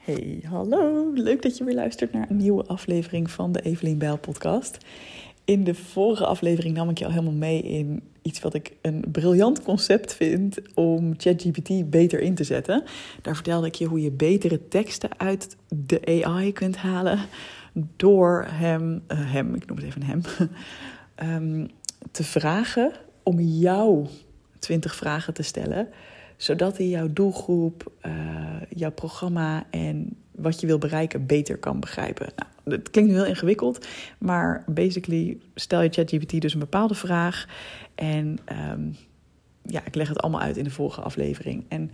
Hey, 0.00 0.42
hallo. 0.46 1.12
Leuk 1.14 1.42
dat 1.42 1.58
je 1.58 1.64
weer 1.64 1.74
luistert 1.74 2.12
naar 2.12 2.30
een 2.30 2.36
nieuwe 2.36 2.64
aflevering 2.64 3.30
van 3.30 3.52
de 3.52 3.60
Evelien 3.60 3.98
Bijl 3.98 4.18
podcast. 4.18 4.78
In 5.44 5.64
de 5.64 5.74
vorige 5.74 6.26
aflevering 6.26 6.76
nam 6.76 6.90
ik 6.90 6.98
je 6.98 7.04
al 7.04 7.10
helemaal 7.10 7.32
mee 7.32 7.62
in 7.62 8.02
iets 8.22 8.40
wat 8.40 8.54
ik 8.54 8.72
een 8.82 9.04
briljant 9.12 9.62
concept 9.62 10.14
vind 10.14 10.58
om 10.74 11.14
ChatGPT 11.16 11.90
beter 11.90 12.20
in 12.20 12.34
te 12.34 12.44
zetten. 12.44 12.82
Daar 13.22 13.34
vertelde 13.34 13.66
ik 13.66 13.74
je 13.74 13.86
hoe 13.86 14.00
je 14.00 14.10
betere 14.10 14.68
teksten 14.68 15.18
uit 15.18 15.56
de 15.68 16.22
AI 16.24 16.52
kunt 16.52 16.76
halen 16.76 17.18
door 17.96 18.46
hem, 18.48 19.02
uh, 19.08 19.32
hem 19.32 19.54
ik 19.54 19.66
noem 19.66 19.76
het 19.76 19.86
even 19.86 20.02
hem, 20.02 20.22
um, 21.42 21.68
te 22.10 22.24
vragen 22.24 22.92
om 23.22 23.40
jou 23.40 24.06
20 24.58 24.94
vragen 24.94 25.34
te 25.34 25.42
stellen 25.42 25.88
zodat 26.40 26.76
hij 26.76 26.88
jouw 26.88 27.12
doelgroep, 27.12 27.92
uh, 28.06 28.12
jouw 28.68 28.90
programma 28.90 29.66
en 29.70 30.16
wat 30.30 30.60
je 30.60 30.66
wil 30.66 30.78
bereiken 30.78 31.26
beter 31.26 31.58
kan 31.58 31.80
begrijpen. 31.80 32.26
Nou, 32.36 32.78
dat 32.78 32.90
klinkt 32.90 33.10
nu 33.10 33.16
heel 33.16 33.26
ingewikkeld, 33.26 33.86
maar 34.18 34.64
basically 34.66 35.38
stel 35.54 35.82
je 35.82 35.88
ChatGPT 35.88 36.40
dus 36.40 36.52
een 36.52 36.58
bepaalde 36.58 36.94
vraag 36.94 37.46
en 37.94 38.38
um, 38.70 38.96
ja, 39.62 39.80
ik 39.84 39.94
leg 39.94 40.08
het 40.08 40.20
allemaal 40.20 40.40
uit 40.40 40.56
in 40.56 40.64
de 40.64 40.70
volgende 40.70 41.06
aflevering. 41.06 41.64
En 41.68 41.90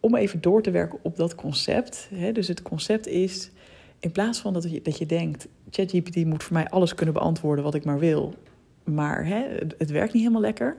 om 0.00 0.16
even 0.16 0.40
door 0.40 0.62
te 0.62 0.70
werken 0.70 0.98
op 1.02 1.16
dat 1.16 1.34
concept, 1.34 2.08
hè, 2.14 2.32
dus 2.32 2.48
het 2.48 2.62
concept 2.62 3.06
is 3.06 3.50
in 3.98 4.12
plaats 4.12 4.38
van 4.38 4.52
dat 4.52 4.70
je, 4.70 4.82
dat 4.82 4.98
je 4.98 5.06
denkt, 5.06 5.48
ChatGPT 5.70 6.24
moet 6.24 6.42
voor 6.42 6.52
mij 6.52 6.68
alles 6.68 6.94
kunnen 6.94 7.14
beantwoorden 7.14 7.64
wat 7.64 7.74
ik 7.74 7.84
maar 7.84 7.98
wil, 7.98 8.34
maar 8.84 9.26
hè, 9.26 9.44
het 9.78 9.90
werkt 9.90 10.12
niet 10.12 10.22
helemaal 10.22 10.42
lekker. 10.42 10.76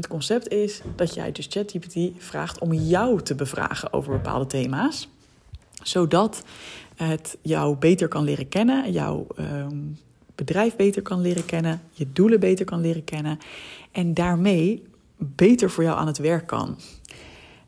Het 0.00 0.08
concept 0.08 0.48
is 0.48 0.80
dat 0.96 1.14
jij 1.14 1.32
dus 1.32 1.46
ChatGPT 1.50 1.96
vraagt 2.18 2.58
om 2.58 2.72
jou 2.72 3.22
te 3.22 3.34
bevragen 3.34 3.92
over 3.92 4.12
bepaalde 4.12 4.46
thema's, 4.46 5.08
zodat 5.82 6.42
het 6.96 7.36
jou 7.42 7.76
beter 7.76 8.08
kan 8.08 8.24
leren 8.24 8.48
kennen, 8.48 8.92
jouw 8.92 9.26
um, 9.38 9.98
bedrijf 10.34 10.76
beter 10.76 11.02
kan 11.02 11.20
leren 11.20 11.44
kennen, 11.44 11.80
je 11.90 12.06
doelen 12.12 12.40
beter 12.40 12.64
kan 12.64 12.80
leren 12.80 13.04
kennen 13.04 13.38
en 13.92 14.14
daarmee 14.14 14.82
beter 15.16 15.70
voor 15.70 15.84
jou 15.84 15.98
aan 15.98 16.06
het 16.06 16.18
werk 16.18 16.46
kan 16.46 16.76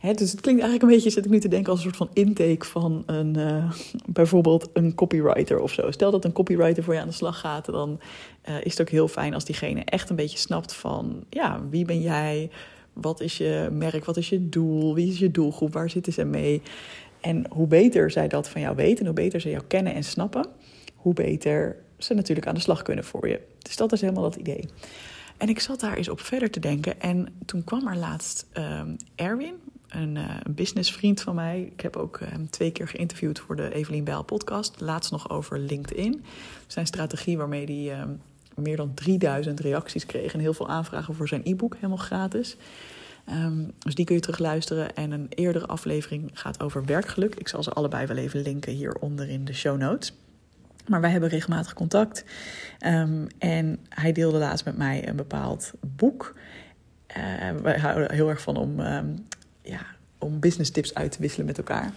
dus 0.02 0.30
het 0.30 0.40
klinkt 0.40 0.62
eigenlijk 0.62 0.82
een 0.82 0.88
beetje, 0.88 1.10
zit 1.10 1.24
ik 1.24 1.30
nu 1.30 1.40
te 1.40 1.48
denken, 1.48 1.72
als 1.72 1.84
een 1.84 1.94
soort 1.94 2.10
van 2.10 2.24
intake 2.24 2.66
van 2.66 3.02
een, 3.06 3.38
uh, 3.38 3.72
bijvoorbeeld 4.06 4.70
een 4.72 4.94
copywriter 4.94 5.60
of 5.60 5.72
zo. 5.72 5.90
Stel 5.90 6.10
dat 6.10 6.24
een 6.24 6.32
copywriter 6.32 6.82
voor 6.82 6.94
je 6.94 7.00
aan 7.00 7.08
de 7.08 7.14
slag 7.14 7.40
gaat, 7.40 7.64
dan 7.64 8.00
uh, 8.48 8.54
is 8.62 8.70
het 8.70 8.80
ook 8.80 8.88
heel 8.88 9.08
fijn 9.08 9.34
als 9.34 9.44
diegene 9.44 9.84
echt 9.84 10.10
een 10.10 10.16
beetje 10.16 10.38
snapt 10.38 10.74
van, 10.74 11.24
ja, 11.30 11.60
wie 11.70 11.84
ben 11.84 12.00
jij? 12.00 12.50
Wat 12.92 13.20
is 13.20 13.36
je 13.36 13.68
merk? 13.72 14.04
Wat 14.04 14.16
is 14.16 14.28
je 14.28 14.48
doel? 14.48 14.94
Wie 14.94 15.10
is 15.10 15.18
je 15.18 15.30
doelgroep? 15.30 15.72
Waar 15.72 15.90
zitten 15.90 16.12
ze 16.12 16.24
mee? 16.24 16.62
En 17.20 17.46
hoe 17.50 17.66
beter 17.66 18.10
zij 18.10 18.28
dat 18.28 18.48
van 18.48 18.60
jou 18.60 18.76
weten, 18.76 19.04
hoe 19.04 19.14
beter 19.14 19.40
ze 19.40 19.50
jou 19.50 19.62
kennen 19.66 19.94
en 19.94 20.04
snappen, 20.04 20.46
hoe 20.94 21.14
beter 21.14 21.76
ze 21.98 22.14
natuurlijk 22.14 22.46
aan 22.46 22.54
de 22.54 22.60
slag 22.60 22.82
kunnen 22.82 23.04
voor 23.04 23.28
je. 23.28 23.40
Dus 23.58 23.76
dat 23.76 23.92
is 23.92 24.00
helemaal 24.00 24.22
dat 24.22 24.36
idee. 24.36 24.68
En 25.36 25.48
ik 25.48 25.60
zat 25.60 25.80
daar 25.80 25.96
eens 25.96 26.08
op 26.08 26.20
verder 26.20 26.50
te 26.50 26.60
denken. 26.60 27.00
En 27.00 27.28
toen 27.46 27.64
kwam 27.64 27.88
er 27.88 27.96
laatst 27.96 28.46
um, 28.54 28.96
Erwin, 29.14 29.54
een, 29.92 30.16
uh, 30.16 30.24
een 30.42 30.54
businessvriend 30.54 31.20
van 31.20 31.34
mij. 31.34 31.70
Ik 31.72 31.80
heb 31.80 31.96
ook 31.96 32.20
um, 32.20 32.50
twee 32.50 32.70
keer 32.70 32.88
geïnterviewd 32.88 33.38
voor 33.38 33.56
de 33.56 33.74
Evelien 33.74 34.04
Bijl 34.04 34.22
podcast. 34.22 34.80
Laatst 34.80 35.10
nog 35.10 35.30
over 35.30 35.58
LinkedIn. 35.58 36.24
Zijn 36.66 36.86
strategie 36.86 37.36
waarmee 37.36 37.64
hij 37.64 38.00
um, 38.00 38.20
meer 38.54 38.76
dan 38.76 38.94
3000 38.94 39.60
reacties 39.60 40.06
kreeg. 40.06 40.32
En 40.32 40.40
heel 40.40 40.54
veel 40.54 40.68
aanvragen 40.68 41.14
voor 41.14 41.28
zijn 41.28 41.40
e-book, 41.44 41.74
helemaal 41.74 41.96
gratis. 41.96 42.56
Um, 43.30 43.72
dus 43.78 43.94
die 43.94 44.04
kun 44.04 44.14
je 44.14 44.20
terugluisteren. 44.20 44.94
En 44.94 45.10
een 45.10 45.26
eerdere 45.28 45.66
aflevering 45.66 46.30
gaat 46.32 46.62
over 46.62 46.84
werkgeluk. 46.84 47.34
Ik 47.34 47.48
zal 47.48 47.62
ze 47.62 47.70
allebei 47.70 48.06
wel 48.06 48.16
even 48.16 48.42
linken 48.42 48.72
hieronder 48.72 49.28
in 49.28 49.44
de 49.44 49.52
show 49.52 49.78
notes. 49.78 50.12
Maar 50.86 51.00
wij 51.00 51.10
hebben 51.10 51.28
regelmatig 51.28 51.74
contact. 51.74 52.24
Um, 52.86 53.26
en 53.38 53.78
hij 53.88 54.12
deelde 54.12 54.38
laatst 54.38 54.64
met 54.64 54.76
mij 54.76 55.08
een 55.08 55.16
bepaald 55.16 55.72
boek. 55.80 56.34
Uh, 57.16 57.60
wij 57.62 57.78
houden 57.78 58.12
heel 58.12 58.28
erg 58.28 58.40
van 58.40 58.56
om 58.56 58.80
um, 58.80 59.26
ja, 59.62 59.86
om 60.18 60.40
business 60.40 60.70
tips 60.70 60.94
uit 60.94 61.12
te 61.12 61.20
wisselen 61.20 61.46
met 61.46 61.58
elkaar. 61.58 61.94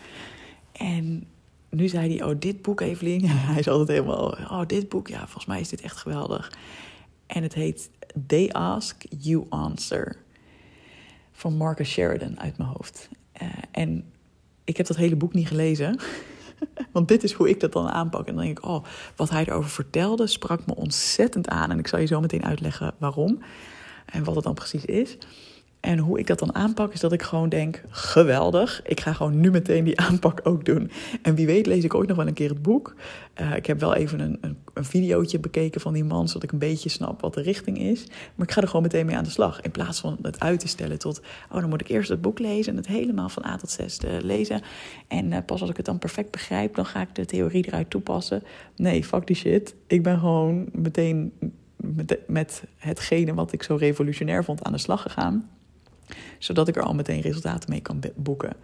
En 0.71 1.27
nu 1.69 1.87
zei 1.87 2.17
hij, 2.17 2.27
oh, 2.27 2.35
dit 2.39 2.61
boek, 2.61 2.81
Evelien. 2.81 3.27
hij 3.29 3.59
is 3.59 3.67
altijd 3.67 3.87
helemaal, 3.87 4.29
oh, 4.29 4.61
dit 4.67 4.89
boek, 4.89 5.07
ja, 5.07 5.19
volgens 5.19 5.45
mij 5.45 5.59
is 5.59 5.69
dit 5.69 5.81
echt 5.81 5.97
geweldig. 5.97 6.51
En 7.27 7.43
het 7.43 7.53
heet 7.53 7.89
They 8.27 8.51
Ask, 8.51 9.03
You 9.19 9.45
Answer. 9.49 10.17
Van 11.31 11.57
Marcus 11.57 11.89
Sheridan 11.89 12.39
uit 12.39 12.57
mijn 12.57 12.69
hoofd. 12.69 13.09
Uh, 13.41 13.49
en 13.71 14.05
ik 14.63 14.77
heb 14.77 14.87
dat 14.87 14.97
hele 14.97 15.15
boek 15.15 15.33
niet 15.33 15.47
gelezen. 15.47 15.99
Want 16.91 17.07
dit 17.07 17.23
is 17.23 17.31
hoe 17.31 17.49
ik 17.49 17.59
dat 17.59 17.73
dan 17.73 17.89
aanpak. 17.89 18.27
En 18.27 18.35
dan 18.35 18.43
denk 18.43 18.57
ik, 18.57 18.65
oh, 18.65 18.85
wat 19.15 19.29
hij 19.29 19.45
erover 19.45 19.69
vertelde 19.69 20.27
sprak 20.27 20.65
me 20.65 20.75
ontzettend 20.75 21.47
aan. 21.47 21.71
En 21.71 21.79
ik 21.79 21.87
zal 21.87 21.99
je 21.99 22.05
zo 22.05 22.19
meteen 22.19 22.45
uitleggen 22.45 22.93
waarom. 22.97 23.39
En 24.05 24.23
wat 24.23 24.35
het 24.35 24.43
dan 24.43 24.53
precies 24.53 24.85
is. 24.85 25.17
En 25.85 25.97
hoe 25.97 26.19
ik 26.19 26.27
dat 26.27 26.39
dan 26.39 26.55
aanpak, 26.55 26.93
is 26.93 26.99
dat 26.99 27.11
ik 27.11 27.21
gewoon 27.21 27.49
denk: 27.49 27.83
geweldig, 27.89 28.81
ik 28.83 28.99
ga 28.99 29.13
gewoon 29.13 29.39
nu 29.39 29.51
meteen 29.51 29.83
die 29.83 29.99
aanpak 29.99 30.39
ook 30.43 30.65
doen. 30.65 30.91
En 31.21 31.35
wie 31.35 31.45
weet, 31.45 31.65
lees 31.65 31.83
ik 31.83 31.93
ooit 31.93 32.07
nog 32.07 32.17
wel 32.17 32.27
een 32.27 32.33
keer 32.33 32.49
het 32.49 32.61
boek. 32.61 32.95
Uh, 33.41 33.55
ik 33.55 33.65
heb 33.65 33.79
wel 33.79 33.95
even 33.95 34.19
een, 34.19 34.37
een, 34.41 34.57
een 34.73 34.85
videootje 34.85 35.39
bekeken 35.39 35.81
van 35.81 35.93
die 35.93 36.03
man, 36.03 36.27
zodat 36.27 36.43
ik 36.43 36.51
een 36.51 36.57
beetje 36.57 36.89
snap 36.89 37.21
wat 37.21 37.33
de 37.33 37.41
richting 37.41 37.79
is. 37.79 38.05
Maar 38.35 38.47
ik 38.47 38.53
ga 38.53 38.61
er 38.61 38.67
gewoon 38.67 38.81
meteen 38.81 39.05
mee 39.05 39.15
aan 39.15 39.23
de 39.23 39.29
slag. 39.29 39.61
In 39.61 39.71
plaats 39.71 39.99
van 39.99 40.17
het 40.21 40.39
uit 40.39 40.59
te 40.59 40.67
stellen 40.67 40.99
tot: 40.99 41.21
oh, 41.51 41.59
dan 41.59 41.69
moet 41.69 41.81
ik 41.81 41.89
eerst 41.89 42.09
het 42.09 42.21
boek 42.21 42.39
lezen 42.39 42.71
en 42.71 42.77
het 42.77 42.87
helemaal 42.87 43.29
van 43.29 43.45
A 43.45 43.57
tot 43.57 43.69
Z 43.69 43.79
uh, 43.79 44.11
lezen. 44.21 44.61
En 45.07 45.31
uh, 45.31 45.37
pas 45.45 45.61
als 45.61 45.69
ik 45.69 45.77
het 45.77 45.85
dan 45.85 45.99
perfect 45.99 46.31
begrijp, 46.31 46.75
dan 46.75 46.85
ga 46.85 47.01
ik 47.01 47.15
de 47.15 47.25
theorie 47.25 47.67
eruit 47.67 47.89
toepassen. 47.89 48.43
Nee, 48.75 49.03
fuck 49.03 49.27
die 49.27 49.35
shit. 49.35 49.75
Ik 49.87 50.03
ben 50.03 50.19
gewoon 50.19 50.69
meteen 50.71 51.33
met, 51.75 52.19
met 52.27 52.63
hetgene 52.77 53.33
wat 53.33 53.51
ik 53.51 53.63
zo 53.63 53.75
revolutionair 53.75 54.43
vond 54.43 54.63
aan 54.63 54.71
de 54.71 54.77
slag 54.77 55.01
gegaan 55.01 55.49
zodat 56.39 56.67
ik 56.67 56.75
er 56.75 56.83
al 56.83 56.93
meteen 56.93 57.21
resultaten 57.21 57.69
mee 57.69 57.81
kan 57.81 57.99
boeken. 58.15 58.55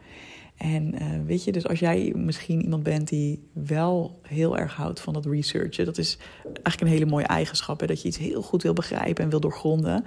En 0.58 0.96
uh, 1.02 1.08
weet 1.26 1.44
je, 1.44 1.52
dus 1.52 1.68
als 1.68 1.80
jij 1.80 2.14
misschien 2.16 2.62
iemand 2.62 2.84
bent 2.84 3.08
die 3.08 3.44
wel 3.54 4.20
heel 4.22 4.58
erg 4.58 4.76
houdt 4.76 5.00
van 5.00 5.14
dat 5.14 5.26
researchen, 5.26 5.86
dat 5.86 5.98
is 5.98 6.18
eigenlijk 6.44 6.82
een 6.82 6.98
hele 6.98 7.06
mooie 7.06 7.26
eigenschap, 7.26 7.80
hè, 7.80 7.88
dat 7.88 8.02
je 8.02 8.08
iets 8.08 8.18
heel 8.18 8.42
goed 8.42 8.64
wil 8.64 8.74
begrijpen 8.74 9.24
en 9.24 9.30
wil 9.30 9.40
doorgronden. 9.40 10.06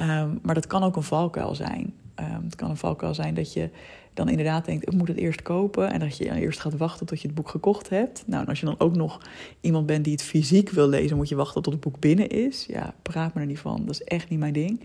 Um, 0.00 0.38
maar 0.42 0.54
dat 0.54 0.66
kan 0.66 0.82
ook 0.82 0.96
een 0.96 1.02
valkuil 1.02 1.54
zijn. 1.54 1.94
Um, 2.20 2.44
het 2.44 2.54
kan 2.54 2.70
een 2.70 2.76
valkuil 2.76 3.14
zijn 3.14 3.34
dat 3.34 3.52
je 3.52 3.70
dan 4.14 4.28
inderdaad 4.28 4.64
denkt, 4.64 4.86
ik 4.86 4.92
moet 4.92 5.08
het 5.08 5.16
eerst 5.16 5.42
kopen. 5.42 5.92
En 5.92 6.00
dat 6.00 6.16
je 6.16 6.34
eerst 6.34 6.60
gaat 6.60 6.76
wachten 6.76 7.06
tot 7.06 7.20
je 7.20 7.26
het 7.26 7.36
boek 7.36 7.48
gekocht 7.48 7.88
hebt. 7.88 8.22
Nou, 8.26 8.46
als 8.46 8.60
je 8.60 8.66
dan 8.66 8.80
ook 8.80 8.96
nog 8.96 9.20
iemand 9.60 9.86
bent 9.86 10.04
die 10.04 10.12
het 10.12 10.22
fysiek 10.22 10.70
wil 10.70 10.88
lezen, 10.88 11.16
moet 11.16 11.28
je 11.28 11.34
wachten 11.34 11.62
tot 11.62 11.72
het 11.72 11.82
boek 11.82 12.00
binnen 12.00 12.28
is. 12.28 12.66
Ja, 12.68 12.94
praat 13.02 13.34
me 13.34 13.40
er 13.40 13.46
niet 13.46 13.58
van. 13.58 13.82
Dat 13.86 13.94
is 13.94 14.02
echt 14.02 14.28
niet 14.28 14.38
mijn 14.38 14.52
ding. 14.52 14.80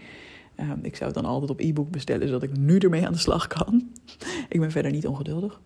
Um, 0.62 0.80
ik 0.82 0.96
zou 0.96 1.12
het 1.12 1.22
dan 1.22 1.32
altijd 1.32 1.52
op 1.52 1.60
e-book 1.60 1.92
bestellen, 1.92 2.28
zodat 2.28 2.44
ik 2.44 2.58
nu 2.58 2.78
ermee 2.78 3.06
aan 3.06 3.14
de 3.14 3.20
slag 3.20 3.48
kan. 3.48 3.90
ik 4.50 4.60
ben 4.60 4.72
verder 4.72 4.92
niet 4.92 5.08
ongeduldig. 5.08 5.60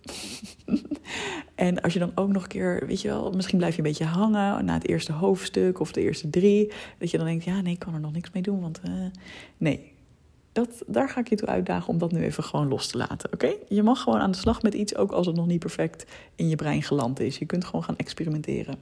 en 1.54 1.80
als 1.80 1.92
je 1.92 1.98
dan 1.98 2.12
ook 2.14 2.32
nog 2.32 2.42
een 2.42 2.48
keer, 2.48 2.86
weet 2.86 3.00
je 3.00 3.08
wel, 3.08 3.32
misschien 3.32 3.58
blijf 3.58 3.76
je 3.76 3.82
een 3.82 3.88
beetje 3.88 4.04
hangen 4.04 4.64
na 4.64 4.74
het 4.74 4.88
eerste 4.88 5.12
hoofdstuk 5.12 5.80
of 5.80 5.92
de 5.92 6.00
eerste 6.00 6.30
drie. 6.30 6.72
Dat 6.98 7.10
je 7.10 7.16
dan 7.16 7.26
denkt, 7.26 7.44
ja, 7.44 7.60
nee, 7.60 7.72
ik 7.72 7.78
kan 7.78 7.94
er 7.94 8.00
nog 8.00 8.12
niks 8.12 8.30
mee 8.32 8.42
doen, 8.42 8.60
want 8.60 8.80
uh, 8.88 8.92
nee. 9.56 9.92
Dat, 10.52 10.82
daar 10.86 11.08
ga 11.08 11.20
ik 11.20 11.28
je 11.28 11.36
toe 11.36 11.48
uitdagen 11.48 11.88
om 11.88 11.98
dat 11.98 12.12
nu 12.12 12.22
even 12.22 12.44
gewoon 12.44 12.68
los 12.68 12.86
te 12.86 12.96
laten. 12.96 13.32
Oké? 13.32 13.52
Je 13.68 13.82
mag 13.82 14.00
gewoon 14.00 14.18
aan 14.18 14.30
de 14.30 14.38
slag 14.38 14.62
met 14.62 14.74
iets, 14.74 14.96
ook 14.96 15.12
als 15.12 15.26
het 15.26 15.36
nog 15.36 15.46
niet 15.46 15.58
perfect 15.58 16.06
in 16.34 16.48
je 16.48 16.56
brein 16.56 16.82
geland 16.82 17.20
is. 17.20 17.38
Je 17.38 17.46
kunt 17.46 17.64
gewoon 17.64 17.84
gaan 17.84 17.96
experimenteren. 17.96 18.76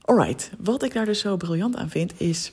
Alright, 0.00 0.50
wat 0.58 0.82
ik 0.82 0.92
daar 0.92 1.04
dus 1.04 1.20
zo 1.20 1.36
briljant 1.36 1.76
aan 1.76 1.90
vind, 1.90 2.20
is 2.20 2.52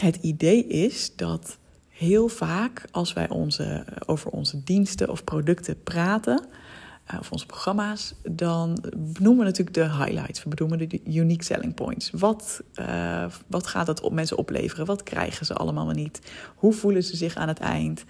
het 0.00 0.16
idee 0.16 0.66
is 0.66 1.16
dat 1.16 1.58
heel 1.88 2.28
vaak 2.28 2.84
als 2.90 3.12
wij 3.12 3.28
onze, 3.28 3.84
over 4.06 4.30
onze 4.30 4.62
diensten 4.64 5.10
of 5.10 5.24
producten 5.24 5.82
praten, 5.82 6.46
of 7.18 7.32
onze 7.32 7.46
programma's, 7.46 8.14
dan 8.30 8.84
benoemen 8.96 9.38
we 9.38 9.44
natuurlijk 9.44 9.76
de 9.76 10.04
highlights. 10.04 10.42
We 10.42 10.48
benoemen 10.48 10.88
de 10.88 11.00
unique 11.04 11.44
selling 11.44 11.74
points. 11.74 12.10
Wat, 12.10 12.62
uh, 12.80 13.24
wat 13.46 13.66
gaat 13.66 13.86
het 13.86 14.00
op 14.00 14.12
mensen 14.12 14.38
opleveren? 14.38 14.86
Wat 14.86 15.02
krijgen 15.02 15.46
ze 15.46 15.54
allemaal 15.54 15.90
niet? 15.90 16.20
Hoe 16.54 16.72
voelen 16.72 17.04
ze 17.04 17.16
zich 17.16 17.34
aan 17.34 17.48
het 17.48 17.58
eind? 17.58 18.04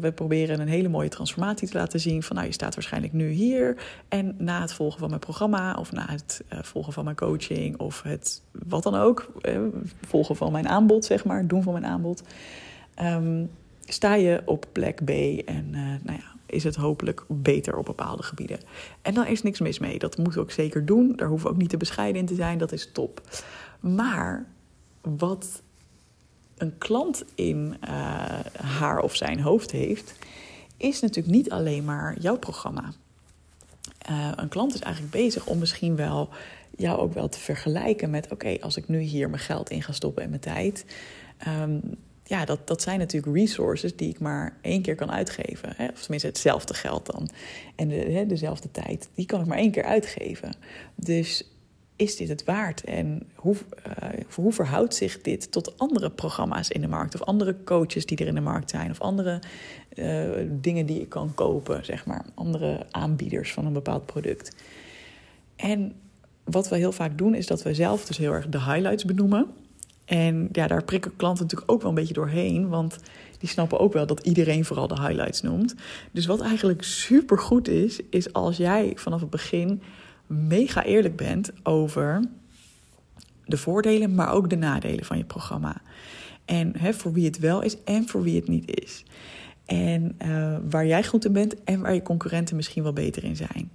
We 0.00 0.12
proberen 0.12 0.60
een 0.60 0.68
hele 0.68 0.88
mooie 0.88 1.08
transformatie 1.08 1.68
te 1.68 1.78
laten 1.78 2.00
zien. 2.00 2.22
Van 2.22 2.36
nou, 2.36 2.48
je 2.48 2.54
staat 2.54 2.74
waarschijnlijk 2.74 3.12
nu 3.12 3.30
hier. 3.30 3.76
En 4.08 4.34
na 4.38 4.60
het 4.60 4.72
volgen 4.72 4.98
van 4.98 5.08
mijn 5.08 5.20
programma, 5.20 5.74
of 5.74 5.92
na 5.92 6.06
het 6.10 6.44
uh, 6.52 6.58
volgen 6.62 6.92
van 6.92 7.04
mijn 7.04 7.16
coaching, 7.16 7.78
of 7.78 8.02
het 8.02 8.42
wat 8.52 8.82
dan 8.82 8.94
ook, 8.94 9.32
volgen 10.06 10.36
van 10.36 10.52
mijn 10.52 10.68
aanbod, 10.68 11.04
zeg 11.04 11.24
maar, 11.24 11.46
doen 11.46 11.62
van 11.62 11.72
mijn 11.72 11.86
aanbod. 11.86 12.22
Um, 13.02 13.50
sta 13.86 14.14
je 14.14 14.42
op 14.44 14.66
plek 14.72 15.04
B 15.04 15.10
en 15.44 15.70
nou 16.02 16.18
ja, 16.18 16.34
is 16.46 16.64
het 16.64 16.74
hopelijk 16.74 17.24
beter 17.28 17.76
op 17.76 17.84
bepaalde 17.84 18.22
gebieden. 18.22 18.58
En 19.02 19.14
daar 19.14 19.30
is 19.30 19.42
niks 19.42 19.60
mis 19.60 19.78
mee. 19.78 19.98
Dat 19.98 20.16
moeten 20.16 20.34
we 20.34 20.40
ook 20.40 20.50
zeker 20.50 20.86
doen. 20.86 21.12
Daar 21.16 21.28
hoeven 21.28 21.46
we 21.46 21.52
ook 21.52 21.60
niet 21.60 21.70
te 21.70 21.76
bescheiden 21.76 22.20
in 22.20 22.26
te 22.26 22.34
zijn. 22.34 22.58
Dat 22.58 22.72
is 22.72 22.92
top. 22.92 23.20
Maar 23.80 24.46
wat 25.00 25.62
een 26.56 26.78
klant 26.78 27.24
in 27.34 27.76
uh, 27.84 27.90
haar 28.54 29.00
of 29.00 29.16
zijn 29.16 29.40
hoofd 29.40 29.70
heeft, 29.70 30.14
is 30.76 31.00
natuurlijk 31.00 31.34
niet 31.34 31.50
alleen 31.50 31.84
maar 31.84 32.18
jouw 32.20 32.38
programma. 32.38 32.92
uh, 34.10 34.30
een 34.36 34.48
klant 34.48 34.74
is 34.74 34.80
eigenlijk 34.80 35.14
bezig 35.14 35.46
om 35.46 35.58
misschien 35.58 35.96
wel 35.96 36.28
jou 36.76 36.98
ook 36.98 37.14
wel 37.14 37.28
te 37.28 37.38
vergelijken 37.38 38.10
met: 38.10 38.32
oké, 38.32 38.56
als 38.60 38.76
ik 38.76 38.88
nu 38.88 38.98
hier 38.98 39.30
mijn 39.30 39.42
geld 39.42 39.70
in 39.70 39.82
ga 39.82 39.92
stoppen 39.92 40.22
en 40.22 40.28
mijn 40.28 40.40
tijd. 40.40 40.84
Um, 41.48 41.80
ja, 42.24 42.44
dat, 42.44 42.66
dat 42.66 42.82
zijn 42.82 42.98
natuurlijk 42.98 43.36
resources 43.36 43.96
die 43.96 44.08
ik 44.08 44.18
maar 44.20 44.56
één 44.60 44.82
keer 44.82 44.94
kan 44.94 45.10
uitgeven. 45.10 45.72
Hè? 45.76 45.88
Of 45.88 46.00
tenminste 46.00 46.28
hetzelfde 46.28 46.74
geld 46.74 47.06
dan. 47.06 47.28
En 47.76 47.88
de, 47.88 47.94
hè, 47.94 48.26
dezelfde 48.26 48.70
tijd, 48.70 49.08
die 49.14 49.26
kan 49.26 49.40
ik 49.40 49.46
maar 49.46 49.58
één 49.58 49.70
keer 49.70 49.84
uitgeven. 49.84 50.56
Dus 50.94 51.54
is 51.96 52.16
dit 52.16 52.28
het 52.28 52.44
waard? 52.44 52.84
En 52.84 53.22
hoe, 53.34 53.54
uh, 53.86 54.08
hoe 54.34 54.52
verhoudt 54.52 54.94
zich 54.94 55.20
dit 55.20 55.52
tot 55.52 55.78
andere 55.78 56.10
programma's 56.10 56.68
in 56.68 56.80
de 56.80 56.88
markt? 56.88 57.14
Of 57.14 57.22
andere 57.22 57.56
coaches 57.64 58.06
die 58.06 58.18
er 58.18 58.26
in 58.26 58.34
de 58.34 58.40
markt 58.40 58.70
zijn? 58.70 58.90
Of 58.90 59.00
andere 59.00 59.40
uh, 59.94 60.30
dingen 60.50 60.86
die 60.86 61.00
ik 61.00 61.08
kan 61.08 61.34
kopen, 61.34 61.84
zeg 61.84 62.06
maar. 62.06 62.24
Andere 62.34 62.86
aanbieders 62.90 63.52
van 63.52 63.66
een 63.66 63.72
bepaald 63.72 64.06
product. 64.06 64.56
En 65.56 65.92
wat 66.44 66.68
we 66.68 66.76
heel 66.76 66.92
vaak 66.92 67.18
doen, 67.18 67.34
is 67.34 67.46
dat 67.46 67.62
we 67.62 67.74
zelf 67.74 68.04
dus 68.04 68.18
heel 68.18 68.32
erg 68.32 68.48
de 68.48 68.60
highlights 68.60 69.04
benoemen. 69.04 69.46
En 70.04 70.48
ja, 70.52 70.66
daar 70.66 70.84
prikken 70.84 71.16
klanten 71.16 71.42
natuurlijk 71.42 71.72
ook 71.72 71.80
wel 71.80 71.90
een 71.90 71.96
beetje 71.96 72.14
doorheen. 72.14 72.68
Want 72.68 72.96
die 73.38 73.48
snappen 73.48 73.78
ook 73.78 73.92
wel 73.92 74.06
dat 74.06 74.26
iedereen 74.26 74.64
vooral 74.64 74.86
de 74.86 75.00
highlights 75.00 75.42
noemt. 75.42 75.74
Dus 76.10 76.26
wat 76.26 76.40
eigenlijk 76.40 76.82
super 76.82 77.38
goed 77.38 77.68
is, 77.68 78.00
is 78.10 78.32
als 78.32 78.56
jij 78.56 78.92
vanaf 78.94 79.20
het 79.20 79.30
begin 79.30 79.82
mega 80.26 80.84
eerlijk 80.84 81.16
bent 81.16 81.50
over 81.62 82.24
de 83.44 83.56
voordelen, 83.56 84.14
maar 84.14 84.32
ook 84.32 84.50
de 84.50 84.56
nadelen 84.56 85.04
van 85.04 85.18
je 85.18 85.24
programma. 85.24 85.82
En 86.44 86.72
hè, 86.78 86.92
voor 86.92 87.12
wie 87.12 87.24
het 87.24 87.38
wel 87.38 87.62
is 87.62 87.76
en 87.84 88.08
voor 88.08 88.22
wie 88.22 88.36
het 88.36 88.48
niet 88.48 88.82
is. 88.82 89.04
En 89.64 90.16
uh, 90.26 90.56
waar 90.70 90.86
jij 90.86 91.04
goed 91.04 91.24
in 91.24 91.32
bent 91.32 91.64
en 91.64 91.80
waar 91.80 91.94
je 91.94 92.02
concurrenten 92.02 92.56
misschien 92.56 92.82
wel 92.82 92.92
beter 92.92 93.24
in 93.24 93.36
zijn. 93.36 93.70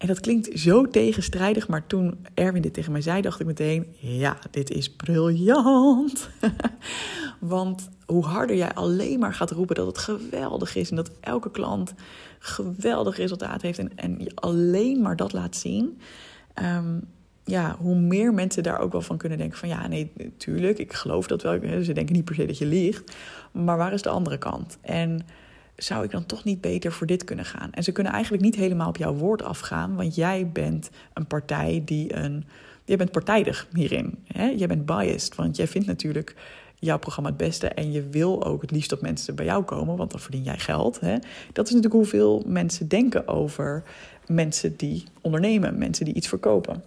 En 0.00 0.06
dat 0.06 0.20
klinkt 0.20 0.58
zo 0.58 0.88
tegenstrijdig, 0.88 1.68
maar 1.68 1.86
toen 1.86 2.26
Erwin 2.34 2.62
dit 2.62 2.74
tegen 2.74 2.92
mij 2.92 3.00
zei, 3.00 3.20
dacht 3.20 3.40
ik 3.40 3.46
meteen: 3.46 3.86
ja, 3.98 4.38
dit 4.50 4.70
is 4.70 4.90
briljant. 4.90 6.28
Want 7.38 7.88
hoe 8.06 8.24
harder 8.24 8.56
jij 8.56 8.74
alleen 8.74 9.18
maar 9.18 9.34
gaat 9.34 9.50
roepen 9.50 9.74
dat 9.74 9.86
het 9.86 9.98
geweldig 9.98 10.76
is 10.76 10.90
en 10.90 10.96
dat 10.96 11.10
elke 11.20 11.50
klant 11.50 11.94
geweldig 12.38 13.16
resultaat 13.16 13.62
heeft 13.62 13.78
en, 13.78 13.96
en 13.96 14.18
je 14.18 14.32
alleen 14.34 15.02
maar 15.02 15.16
dat 15.16 15.32
laat 15.32 15.56
zien, 15.56 16.00
um, 16.62 17.08
ja, 17.44 17.76
hoe 17.78 17.96
meer 17.96 18.34
mensen 18.34 18.62
daar 18.62 18.78
ook 18.80 18.92
wel 18.92 19.02
van 19.02 19.16
kunnen 19.16 19.38
denken: 19.38 19.58
van 19.58 19.68
ja, 19.68 19.86
nee, 19.86 20.12
natuurlijk, 20.16 20.78
ik 20.78 20.92
geloof 20.92 21.26
dat 21.26 21.42
wel. 21.42 21.82
Ze 21.82 21.92
denken 21.92 22.14
niet 22.14 22.24
per 22.24 22.34
se 22.34 22.46
dat 22.46 22.58
je 22.58 22.66
liegt, 22.66 23.16
maar 23.52 23.76
waar 23.76 23.92
is 23.92 24.02
de 24.02 24.08
andere 24.08 24.38
kant? 24.38 24.78
En 24.80 25.26
zou 25.76 26.04
ik 26.04 26.10
dan 26.10 26.26
toch 26.26 26.44
niet 26.44 26.60
beter 26.60 26.92
voor 26.92 27.06
dit 27.06 27.24
kunnen 27.24 27.44
gaan? 27.44 27.72
En 27.72 27.82
ze 27.82 27.92
kunnen 27.92 28.12
eigenlijk 28.12 28.44
niet 28.44 28.54
helemaal 28.54 28.88
op 28.88 28.96
jouw 28.96 29.14
woord 29.14 29.42
afgaan, 29.42 29.96
want 29.96 30.14
jij 30.14 30.50
bent 30.52 30.90
een 31.14 31.26
partij 31.26 31.82
die 31.84 32.16
een. 32.16 32.44
Jij 32.84 32.98
bent 32.98 33.12
partijdig 33.12 33.66
hierin. 33.72 34.18
Hè? 34.26 34.46
Jij 34.46 34.66
bent 34.66 34.86
biased, 34.86 35.34
want 35.34 35.56
jij 35.56 35.66
vindt 35.66 35.86
natuurlijk 35.86 36.34
jouw 36.78 36.98
programma 36.98 37.28
het 37.28 37.38
beste 37.38 37.68
en 37.68 37.92
je 37.92 38.08
wil 38.08 38.44
ook 38.44 38.60
het 38.62 38.70
liefst 38.70 38.90
dat 38.90 39.00
mensen 39.00 39.34
bij 39.34 39.44
jou 39.44 39.64
komen, 39.64 39.96
want 39.96 40.10
dan 40.10 40.20
verdien 40.20 40.42
jij 40.42 40.58
geld. 40.58 41.00
Hè? 41.00 41.16
Dat 41.52 41.66
is 41.66 41.72
natuurlijk 41.74 41.92
hoeveel 41.92 42.42
mensen 42.46 42.88
denken 42.88 43.28
over 43.28 43.82
mensen 44.26 44.76
die 44.76 45.04
ondernemen, 45.20 45.78
mensen 45.78 46.04
die 46.04 46.14
iets 46.14 46.28
verkopen 46.28 46.82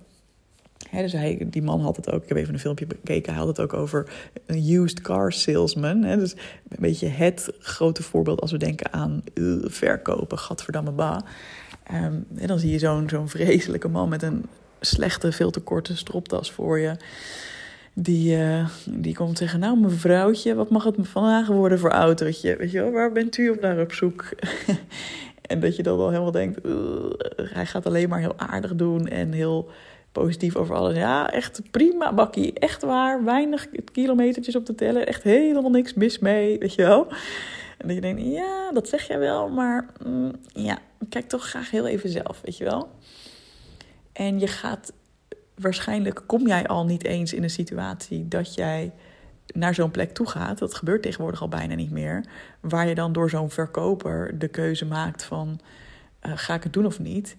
dus 0.91 1.11
hij, 1.11 1.47
die 1.49 1.61
man 1.61 1.81
had 1.81 1.95
het 1.95 2.11
ook, 2.11 2.23
ik 2.23 2.29
heb 2.29 2.37
even 2.37 2.53
een 2.53 2.59
filmpje 2.59 2.85
bekeken, 2.85 3.31
hij 3.33 3.39
had 3.39 3.57
het 3.57 3.59
ook 3.59 3.73
over 3.73 4.11
een 4.45 4.69
used 4.69 5.01
car 5.01 5.31
salesman. 5.31 6.01
dus 6.01 6.33
een 6.69 6.77
beetje 6.79 7.07
het 7.07 7.49
grote 7.59 8.03
voorbeeld 8.03 8.41
als 8.41 8.51
we 8.51 8.57
denken 8.57 8.93
aan 8.93 9.23
uh, 9.33 9.63
verkopen, 9.65 10.39
gadverdamme 10.39 10.91
ba. 10.91 11.23
Um, 11.91 12.25
en 12.35 12.47
dan 12.47 12.59
zie 12.59 12.71
je 12.71 12.79
zo'n 12.79 13.09
zo'n 13.09 13.29
vreselijke 13.29 13.87
man 13.87 14.09
met 14.09 14.23
een 14.23 14.45
slechte, 14.79 15.31
veel 15.31 15.51
te 15.51 15.59
korte 15.59 15.97
stropdas 15.97 16.51
voor 16.51 16.79
je. 16.79 16.95
Die, 17.93 18.37
uh, 18.37 18.69
die 18.85 19.15
komt 19.15 19.37
zeggen, 19.37 19.59
nou 19.59 19.79
mevrouwtje, 19.79 20.55
wat 20.55 20.69
mag 20.69 20.83
het 20.83 20.95
vandaag 21.01 21.47
worden 21.47 21.79
voor 21.79 21.91
autootje? 21.91 22.55
Weet 22.55 22.71
je 22.71 22.81
wel, 22.81 22.91
waar 22.91 23.11
bent 23.11 23.37
u 23.37 23.49
op 23.49 23.61
naar 23.61 23.79
op 23.79 23.93
zoek? 23.93 24.29
en 25.51 25.59
dat 25.59 25.75
je 25.75 25.83
dan 25.83 25.97
wel 25.97 26.09
helemaal 26.09 26.31
denkt, 26.31 26.59
hij 27.35 27.65
gaat 27.65 27.85
alleen 27.85 28.09
maar 28.09 28.19
heel 28.19 28.39
aardig 28.39 28.75
doen 28.75 29.07
en 29.07 29.31
heel 29.31 29.69
positief 30.13 30.55
over 30.55 30.75
alles. 30.75 30.95
Ja, 30.95 31.31
echt 31.31 31.61
prima 31.71 32.13
bakkie. 32.13 32.53
Echt 32.53 32.81
waar. 32.81 33.23
Weinig 33.23 33.67
kilometertjes 33.91 34.55
op 34.55 34.65
te 34.65 34.75
tellen. 34.75 35.07
Echt 35.07 35.23
helemaal 35.23 35.71
niks 35.71 35.93
mis 35.93 36.19
mee. 36.19 36.59
Weet 36.59 36.73
je 36.73 36.81
wel? 36.81 37.07
En 37.77 37.87
dat 37.87 37.95
je 37.95 38.01
denkt, 38.01 38.21
ja, 38.21 38.71
dat 38.71 38.87
zeg 38.87 39.07
jij 39.07 39.19
wel. 39.19 39.49
Maar 39.49 39.85
mm, 40.05 40.31
ja, 40.53 40.77
kijk 41.09 41.27
toch 41.27 41.49
graag 41.49 41.71
heel 41.71 41.87
even 41.87 42.09
zelf. 42.09 42.41
Weet 42.43 42.57
je 42.57 42.63
wel? 42.63 42.89
En 44.13 44.39
je 44.39 44.47
gaat... 44.47 44.93
Waarschijnlijk 45.55 46.23
kom 46.25 46.47
jij 46.47 46.67
al 46.67 46.85
niet 46.85 47.03
eens 47.03 47.33
in 47.33 47.43
een 47.43 47.49
situatie 47.49 48.27
dat 48.27 48.55
jij 48.55 48.91
naar 49.53 49.73
zo'n 49.73 49.91
plek 49.91 50.13
toe 50.13 50.27
gaat. 50.27 50.57
Dat 50.57 50.73
gebeurt 50.73 51.01
tegenwoordig 51.01 51.41
al 51.41 51.47
bijna 51.47 51.75
niet 51.75 51.91
meer. 51.91 52.25
Waar 52.59 52.87
je 52.87 52.95
dan 52.95 53.13
door 53.13 53.29
zo'n 53.29 53.49
verkoper 53.49 54.39
de 54.39 54.47
keuze 54.47 54.85
maakt 54.85 55.23
van... 55.23 55.59
Uh, 56.25 56.31
ga 56.35 56.53
ik 56.53 56.63
het 56.63 56.73
doen 56.73 56.85
of 56.85 56.99
niet? 56.99 57.35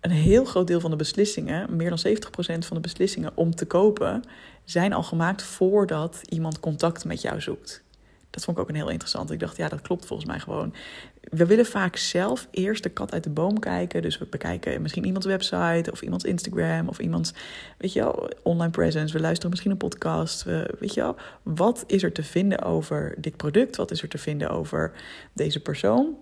Een 0.00 0.10
heel 0.10 0.44
groot 0.44 0.66
deel 0.66 0.80
van 0.80 0.90
de 0.90 0.96
beslissingen, 0.96 1.76
meer 1.76 1.88
dan 1.88 1.98
70% 1.98 2.66
van 2.66 2.76
de 2.76 2.80
beslissingen 2.80 3.32
om 3.34 3.54
te 3.54 3.66
kopen, 3.66 4.22
zijn 4.64 4.92
al 4.92 5.02
gemaakt 5.02 5.42
voordat 5.42 6.20
iemand 6.28 6.60
contact 6.60 7.04
met 7.04 7.20
jou 7.20 7.40
zoekt. 7.40 7.82
Dat 8.30 8.44
vond 8.44 8.56
ik 8.56 8.62
ook 8.62 8.68
een 8.68 8.74
heel 8.74 8.88
interessant. 8.88 9.30
Ik 9.30 9.40
dacht, 9.40 9.56
ja, 9.56 9.68
dat 9.68 9.80
klopt 9.80 10.06
volgens 10.06 10.28
mij 10.28 10.38
gewoon. 10.38 10.74
We 11.20 11.46
willen 11.46 11.66
vaak 11.66 11.96
zelf 11.96 12.48
eerst 12.50 12.82
de 12.82 12.88
kat 12.88 13.12
uit 13.12 13.24
de 13.24 13.30
boom 13.30 13.58
kijken. 13.58 14.02
Dus 14.02 14.18
we 14.18 14.26
bekijken 14.26 14.82
misschien 14.82 15.04
iemands 15.04 15.26
website 15.26 15.90
of 15.92 16.02
iemands 16.02 16.24
Instagram 16.24 16.88
of 16.88 16.98
iemands, 16.98 17.32
weet 17.78 17.92
je 17.92 18.00
wel, 18.00 18.30
online 18.42 18.70
presence. 18.70 19.12
We 19.12 19.20
luisteren 19.20 19.50
misschien 19.50 19.70
een 19.70 19.76
podcast. 19.76 20.42
We, 20.42 20.74
weet 20.78 20.94
je 20.94 21.00
wel, 21.00 21.16
wat 21.42 21.84
is 21.86 22.02
er 22.02 22.12
te 22.12 22.22
vinden 22.22 22.62
over 22.62 23.14
dit 23.18 23.36
product? 23.36 23.76
Wat 23.76 23.90
is 23.90 24.02
er 24.02 24.08
te 24.08 24.18
vinden 24.18 24.50
over 24.50 24.92
deze 25.32 25.60
persoon? 25.60 26.16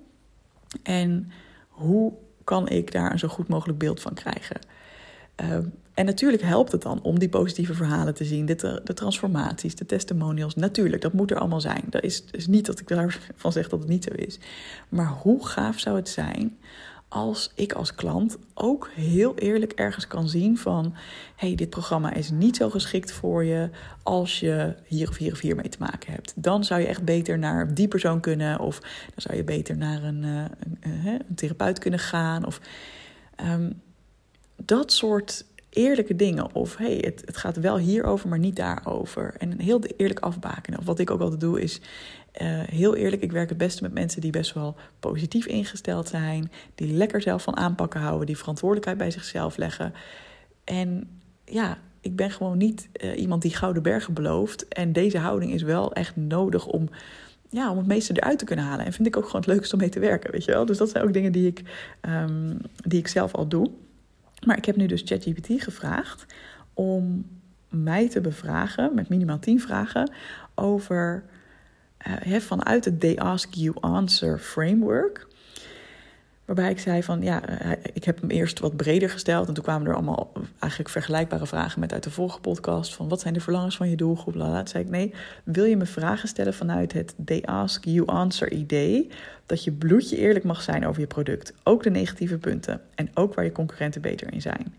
En 0.82 1.30
hoe 1.68 2.12
kan 2.48 2.68
ik 2.68 2.92
daar 2.92 3.12
een 3.12 3.18
zo 3.18 3.28
goed 3.28 3.48
mogelijk 3.48 3.78
beeld 3.78 4.00
van 4.00 4.14
krijgen? 4.14 4.56
Uh, 5.40 5.56
en 5.94 6.04
natuurlijk 6.04 6.42
helpt 6.42 6.72
het 6.72 6.82
dan 6.82 7.02
om 7.02 7.18
die 7.18 7.28
positieve 7.28 7.74
verhalen 7.74 8.14
te 8.14 8.24
zien, 8.24 8.46
de, 8.46 8.80
de 8.84 8.94
transformaties, 8.94 9.74
de 9.74 9.86
testimonials. 9.86 10.54
Natuurlijk, 10.54 11.02
dat 11.02 11.12
moet 11.12 11.30
er 11.30 11.38
allemaal 11.38 11.60
zijn. 11.60 11.82
Dat 11.90 12.02
is, 12.02 12.24
is 12.30 12.46
niet 12.46 12.66
dat 12.66 12.80
ik 12.80 12.88
daarvan 12.88 13.52
zeg 13.52 13.68
dat 13.68 13.78
het 13.78 13.88
niet 13.88 14.04
zo 14.04 14.10
is. 14.14 14.38
Maar 14.88 15.08
hoe 15.08 15.46
gaaf 15.46 15.78
zou 15.78 15.96
het 15.96 16.08
zijn 16.08 16.58
als 17.08 17.52
ik 17.54 17.72
als 17.72 17.94
klant 17.94 18.38
ook 18.54 18.90
heel 18.94 19.34
eerlijk 19.34 19.72
ergens 19.72 20.06
kan 20.06 20.28
zien 20.28 20.58
van... 20.58 20.94
hey, 21.36 21.54
dit 21.54 21.70
programma 21.70 22.12
is 22.12 22.30
niet 22.30 22.56
zo 22.56 22.70
geschikt 22.70 23.12
voor 23.12 23.44
je 23.44 23.70
als 24.02 24.40
je 24.40 24.74
hier 24.86 25.08
of 25.08 25.16
hier 25.16 25.32
of 25.32 25.40
hier 25.40 25.56
mee 25.56 25.68
te 25.68 25.78
maken 25.80 26.12
hebt. 26.12 26.32
Dan 26.36 26.64
zou 26.64 26.80
je 26.80 26.86
echt 26.86 27.04
beter 27.04 27.38
naar 27.38 27.74
die 27.74 27.88
persoon 27.88 28.20
kunnen... 28.20 28.60
of 28.60 28.78
dan 28.80 28.88
zou 29.16 29.36
je 29.36 29.44
beter 29.44 29.76
naar 29.76 30.02
een, 30.02 30.22
uh, 30.22 30.44
een, 30.58 30.78
uh, 30.86 31.12
een 31.12 31.34
therapeut 31.34 31.78
kunnen 31.78 32.00
gaan. 32.00 32.46
Of, 32.46 32.60
um, 33.44 33.80
dat 34.56 34.92
soort 34.92 35.44
eerlijke 35.70 36.16
dingen. 36.16 36.54
Of 36.54 36.76
hey, 36.76 36.96
het, 37.00 37.22
het 37.24 37.36
gaat 37.36 37.56
wel 37.56 37.78
hierover, 37.78 38.28
maar 38.28 38.38
niet 38.38 38.56
daarover. 38.56 39.34
En 39.38 39.60
heel 39.60 39.82
eerlijk 39.96 40.20
afbakenen. 40.20 40.78
Of 40.78 40.84
wat 40.84 40.98
ik 40.98 41.10
ook 41.10 41.20
altijd 41.20 41.40
doe 41.40 41.60
is 41.60 41.80
uh, 42.42 42.60
heel 42.64 42.96
eerlijk, 42.96 43.22
ik 43.22 43.32
werk 43.32 43.48
het 43.48 43.58
beste 43.58 43.82
met 43.82 43.92
mensen 43.92 44.20
die 44.20 44.30
best 44.30 44.54
wel 44.54 44.76
positief 45.00 45.46
ingesteld 45.46 46.08
zijn. 46.08 46.50
Die 46.74 46.92
lekker 46.92 47.22
zelf 47.22 47.42
van 47.42 47.56
aanpakken 47.56 48.00
houden. 48.00 48.26
Die 48.26 48.38
verantwoordelijkheid 48.38 48.98
bij 48.98 49.10
zichzelf 49.10 49.56
leggen. 49.56 49.92
En 50.64 51.08
ja, 51.44 51.78
ik 52.00 52.16
ben 52.16 52.30
gewoon 52.30 52.58
niet 52.58 52.88
uh, 52.92 53.20
iemand 53.20 53.42
die 53.42 53.56
gouden 53.56 53.82
bergen 53.82 54.14
belooft. 54.14 54.68
En 54.68 54.92
deze 54.92 55.18
houding 55.18 55.52
is 55.52 55.62
wel 55.62 55.92
echt 55.92 56.16
nodig 56.16 56.66
om, 56.66 56.88
ja, 57.48 57.70
om 57.70 57.76
het 57.76 57.86
meeste 57.86 58.12
eruit 58.12 58.38
te 58.38 58.44
kunnen 58.44 58.64
halen. 58.64 58.84
En 58.84 58.92
vind 58.92 59.08
ik 59.08 59.16
ook 59.16 59.26
gewoon 59.26 59.40
het 59.40 59.50
leukste 59.50 59.74
om 59.74 59.80
mee 59.80 59.88
te 59.88 60.00
werken, 60.00 60.30
weet 60.30 60.44
je 60.44 60.52
wel. 60.52 60.66
Dus 60.66 60.78
dat 60.78 60.90
zijn 60.90 61.04
ook 61.04 61.12
dingen 61.12 61.32
die 61.32 61.46
ik, 61.46 61.62
um, 62.08 62.58
die 62.76 62.98
ik 62.98 63.08
zelf 63.08 63.34
al 63.34 63.48
doe. 63.48 63.70
Maar 64.46 64.56
ik 64.56 64.64
heb 64.64 64.76
nu 64.76 64.86
dus 64.86 65.02
ChatGPT 65.04 65.62
gevraagd 65.62 66.26
om 66.74 67.26
mij 67.68 68.08
te 68.08 68.20
bevragen, 68.20 68.94
met 68.94 69.08
minimaal 69.08 69.38
10 69.38 69.60
vragen, 69.60 70.10
over 70.54 71.24
uh, 72.26 72.36
vanuit 72.36 72.84
het 72.84 73.00
They 73.00 73.16
Ask 73.16 73.54
You 73.54 73.76
Answer 73.80 74.38
framework. 74.38 75.26
Waarbij 76.48 76.70
ik 76.70 76.78
zei 76.78 77.02
van 77.02 77.22
ja, 77.22 77.46
eh, 77.46 77.70
ik 77.92 78.04
heb 78.04 78.20
hem 78.20 78.30
eerst 78.30 78.60
wat 78.60 78.76
breder 78.76 79.10
gesteld. 79.10 79.48
En 79.48 79.54
toen 79.54 79.64
kwamen 79.64 79.88
er 79.88 79.94
allemaal 79.94 80.32
eigenlijk 80.58 80.90
vergelijkbare 80.90 81.46
vragen 81.46 81.80
met 81.80 81.92
uit 81.92 82.02
de 82.02 82.10
vorige 82.10 82.40
podcast. 82.40 82.94
Van 82.94 83.08
wat 83.08 83.20
zijn 83.20 83.34
de 83.34 83.40
verlangens 83.40 83.76
van 83.76 83.90
je 83.90 83.96
doelgroep? 83.96 84.34
Toen 84.34 84.68
zei 84.68 84.84
ik 84.84 84.90
nee, 84.90 85.14
wil 85.44 85.64
je 85.64 85.76
me 85.76 85.86
vragen 85.86 86.28
stellen 86.28 86.54
vanuit 86.54 86.92
het 86.92 87.14
They 87.24 87.42
Ask 87.42 87.84
You 87.84 88.06
Answer 88.06 88.52
idee. 88.52 89.10
Dat 89.46 89.64
je 89.64 89.72
bloedje 89.72 90.16
eerlijk 90.16 90.44
mag 90.44 90.62
zijn 90.62 90.86
over 90.86 91.00
je 91.00 91.06
product. 91.06 91.52
Ook 91.62 91.82
de 91.82 91.90
negatieve 91.90 92.38
punten. 92.38 92.80
En 92.94 93.10
ook 93.14 93.34
waar 93.34 93.44
je 93.44 93.52
concurrenten 93.52 94.00
beter 94.00 94.32
in 94.32 94.42
zijn. 94.42 94.74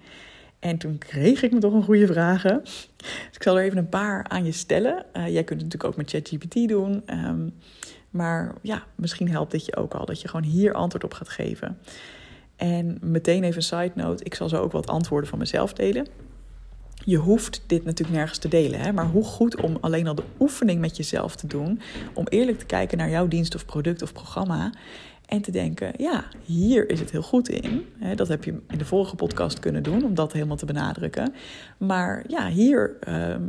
En 0.60 0.78
toen 0.78 0.98
kreeg 0.98 1.44
ik 1.44 1.52
me 1.52 1.60
toch 1.60 1.74
een 1.74 1.84
goede 1.84 2.08
vragen. 2.08 2.62
Dus 2.64 2.90
ik 3.34 3.44
zal 3.44 3.58
er 3.58 3.64
even 3.64 3.78
een 3.78 3.90
paar 3.90 4.26
aan 4.28 4.46
je 4.46 4.52
stellen. 4.52 5.06
Uh, 5.14 5.28
jij 5.28 5.44
kunt 5.44 5.62
het 5.62 5.72
natuurlijk 5.72 5.84
ook 5.84 5.96
met 5.96 6.10
ChatGPT 6.10 6.68
doen. 6.68 7.04
Um, 7.06 7.54
maar 8.10 8.56
ja, 8.62 8.84
misschien 8.96 9.30
helpt 9.30 9.52
dit 9.52 9.66
je 9.66 9.76
ook 9.76 9.94
al 9.94 10.06
dat 10.06 10.22
je 10.22 10.28
gewoon 10.28 10.46
hier 10.46 10.74
antwoord 10.74 11.04
op 11.04 11.14
gaat 11.14 11.30
geven. 11.30 11.78
En 12.56 12.98
meteen 13.02 13.44
even 13.44 13.56
een 13.56 13.64
side 13.64 13.92
note: 13.96 14.24
ik 14.24 14.36
zal 14.36 14.50
zo 14.50 14.62
ook 14.62 14.72
wat 14.72 14.88
antwoorden 14.88 15.30
van 15.30 15.40
mezelf 15.40 15.74
delen. 15.74 16.08
Je 17.06 17.18
hoeft 17.18 17.64
dit 17.68 17.86
natuurlijk 17.86 18.18
nergens 18.18 18.40
te 18.40 18.48
delen, 18.48 18.80
hè? 18.80 18.92
maar 18.92 19.06
hoe 19.06 19.24
goed 19.24 19.62
om 19.62 19.78
alleen 19.82 20.08
al 20.08 20.16
de 20.16 20.24
oefening 20.40 20.80
met 20.80 20.98
jezelf 20.98 21.36
te 21.36 21.48
doen, 21.48 21.82
om 22.14 22.28
eerlijk 22.28 22.60
te 22.60 22.66
kijken 22.66 22.98
naar 22.98 23.10
jouw 23.10 23.28
dienst 23.28 23.56
of 23.56 23.66
product 23.66 24.02
of 24.02 24.14
programma 24.14 24.72
en 25.26 25.42
te 25.42 25.52
denken, 25.52 25.92
ja, 25.98 26.26
hier 26.44 26.90
is 26.90 27.00
het 27.00 27.12
heel 27.12 27.22
goed 27.22 27.50
in. 27.50 27.86
Dat 28.16 28.28
heb 28.28 28.44
je 28.44 28.52
in 28.68 28.78
de 28.78 28.86
vorige 28.86 29.16
podcast 29.16 29.60
kunnen 29.60 29.84
doen, 29.84 30.04
om 30.04 30.14
dat 30.14 30.34
helemaal 30.34 30.56
te 30.56 30.66
benadrukken. 30.66 31.34
Maar 31.78 32.24
ja, 32.28 32.48
hier 32.48 32.98
ehm, 33.00 33.42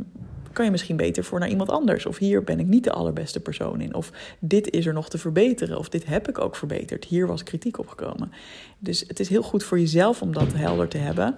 kan 0.53 0.65
je 0.65 0.71
misschien 0.71 0.95
beter 0.97 1.23
voor 1.23 1.39
naar 1.39 1.49
iemand 1.49 1.69
anders. 1.69 2.05
Of 2.05 2.17
hier 2.17 2.43
ben 2.43 2.59
ik 2.59 2.65
niet 2.65 2.83
de 2.83 2.91
allerbeste 2.91 3.39
persoon 3.39 3.81
in. 3.81 3.93
Of 3.93 4.11
dit 4.39 4.69
is 4.69 4.85
er 4.85 4.93
nog 4.93 5.09
te 5.09 5.17
verbeteren. 5.17 5.77
Of 5.77 5.89
dit 5.89 6.05
heb 6.05 6.29
ik 6.29 6.39
ook 6.39 6.55
verbeterd. 6.55 7.05
Hier 7.05 7.27
was 7.27 7.43
kritiek 7.43 7.79
op 7.79 7.87
gekomen. 7.87 8.31
Dus 8.79 9.03
het 9.07 9.19
is 9.19 9.29
heel 9.29 9.43
goed 9.43 9.63
voor 9.63 9.79
jezelf 9.79 10.21
om 10.21 10.33
dat 10.33 10.53
helder 10.53 10.87
te 10.87 10.97
hebben. 10.97 11.35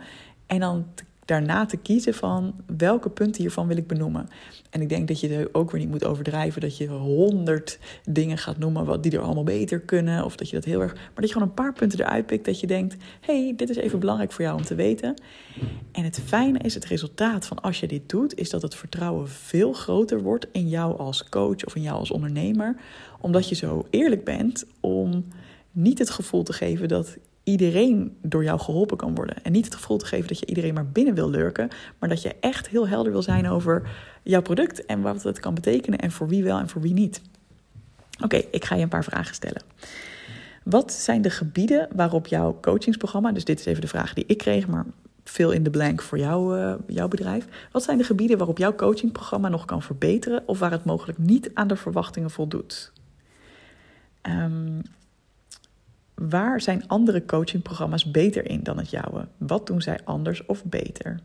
En 0.48 0.60
dan 0.60 0.86
te 0.96 1.04
daarna 1.26 1.66
te 1.66 1.78
kiezen 1.78 2.14
van 2.14 2.56
welke 2.78 3.10
punten 3.10 3.42
hiervan 3.42 3.68
wil 3.68 3.78
ik 3.78 3.88
benoemen. 3.88 4.28
En 4.70 4.82
ik 4.82 4.90
denk 4.90 5.08
dat 5.08 5.20
je 5.20 5.30
er 5.30 5.50
ook 5.52 5.72
weer 5.72 5.80
niet 5.80 5.90
moet 5.90 6.06
overdrijven 6.06 6.62
dat 6.62 6.78
je 6.78 6.88
honderd 6.88 7.80
dingen 8.04 8.38
gaat 8.38 8.58
noemen 8.58 8.86
wat 8.86 9.04
die 9.04 9.12
er 9.12 9.20
allemaal 9.20 9.44
beter 9.44 9.80
kunnen. 9.80 10.26
Of 10.26 10.36
dat 10.36 10.50
je 10.50 10.56
dat 10.56 10.66
heel 10.66 10.82
erg. 10.82 10.94
Maar 10.94 11.12
dat 11.16 11.28
je 11.28 11.34
gewoon 11.34 11.48
een 11.48 11.54
paar 11.54 11.74
punten 11.74 12.00
eruit 12.00 12.26
pikt 12.26 12.46
dat 12.46 12.60
je 12.60 12.68
denkt: 12.68 12.96
hey, 13.22 13.54
dit 13.56 13.70
is 13.70 13.76
even 13.76 14.00
belangrijk 14.00 14.32
voor 14.32 14.44
jou 14.44 14.58
om 14.58 14.64
te 14.64 14.76
weten. 14.76 15.22
En 15.92 16.04
het 16.04 16.20
fijne 16.26 16.60
is, 16.60 16.74
het 16.74 16.86
resultaat 16.86 17.46
van 17.46 17.62
als 17.62 17.80
je 17.80 17.88
dit 17.88 18.10
doet, 18.10 18.36
is 18.36 18.50
dat 18.50 18.62
het 18.62 18.76
vertrouwen 18.76 19.30
veel 19.30 19.74
groter 19.74 20.22
wordt 20.22 20.48
in 20.52 20.70
jou 20.70 20.98
als 20.98 21.30
coach 21.30 21.66
of 21.66 21.76
in 21.76 21.82
jou 21.82 21.98
als 21.98 22.12
ondernemer. 22.12 22.76
Omdat 23.20 23.50
je 23.50 23.56
zo 23.56 23.88
eerlijk 23.90 24.24
bent 24.24 24.66
om 24.80 25.26
niet 25.72 26.00
het 26.00 26.10
gevoel 26.10 26.44
te 26.44 26.54
geven 26.54 26.88
dat 26.88 27.18
iedereen 27.44 28.18
door 28.22 28.44
jou 28.44 28.60
geholpen 28.60 28.98
kan 28.98 29.16
worden. 29.16 29.44
En 29.44 29.52
niet 29.52 29.66
het 29.66 29.76
gevoel 29.76 29.98
te 29.98 30.06
geven 30.06 30.28
dat 30.28 30.40
je 30.40 30.46
iedereen 30.46 30.74
maar 30.74 30.88
binnen 30.88 31.14
wil 31.14 31.30
lurken, 31.30 31.70
maar 32.00 32.10
dat 32.10 32.22
je 32.22 32.36
echt 32.40 32.68
heel 32.68 32.88
helder 32.88 33.12
wil 33.12 33.22
zijn 33.22 33.50
over 33.50 33.90
jouw 34.24 34.42
product 34.42 34.86
en 34.86 35.02
wat 35.02 35.24
het 35.24 35.40
kan 35.40 35.54
betekenen 35.54 36.00
en 36.00 36.12
voor 36.12 36.28
wie 36.28 36.44
wel 36.44 36.60
en 36.60 36.70
voor 36.70 36.82
wie 36.82 36.94
niet. 36.94 37.22
Oké, 38.24 38.42
ik 38.52 38.66
ga 38.66 38.76
je 38.76 38.82
een 38.82 38.90
paar 38.90 39.04
vragen 39.04 39.36
stellen. 39.36 39.62
Wat 40.64 40.92
zijn 40.92 41.22
de 41.22 41.30
gebieden 41.30 41.88
waarop 41.96 42.28
jouw 42.28 42.58
coachingsprogramma, 42.62 43.32
dus 43.32 43.46
dit 43.46 43.60
is 43.60 43.66
even 43.66 43.82
de 43.82 43.88
vraag 43.88 44.14
die 44.14 44.26
ik 44.28 44.38
kreeg, 44.38 44.68
maar 44.68 44.86
veel 45.24 45.52
in 45.52 45.64
de 45.64 45.70
blank 45.70 46.02
voor 46.02 46.18
jou, 46.18 46.60
uh, 46.60 46.74
jouw 46.88 47.08
bedrijf. 47.08 47.48
Wat 47.72 47.84
zijn 47.84 47.98
de 47.98 48.04
gebieden 48.04 48.38
waarop 48.38 48.58
jouw 48.58 48.76
coachingprogramma 48.76 49.50
nog 49.50 49.66
kan 49.66 49.82
verbeteren 49.82 50.44
of 50.46 50.60
waar 50.60 50.72
het 50.72 50.86
mogelijk 50.86 51.18
niet 51.18 51.52
aan 51.54 51.68
de 51.68 51.76
verwachtingen 51.76 52.32
voldoet? 52.32 52.92
Um, 54.22 54.82
Waar 56.16 56.62
zijn 56.62 56.88
andere 56.88 57.26
coachingprogramma's 57.26 58.12
beter 58.12 58.50
in 58.50 58.64
dan 58.64 58.78
het 58.78 58.90
jouwe? 58.90 59.28
Wat 59.38 59.68
doen 59.68 59.82
zij 59.82 60.00
anders 60.04 60.46
of 60.46 60.64
beter? 60.66 61.20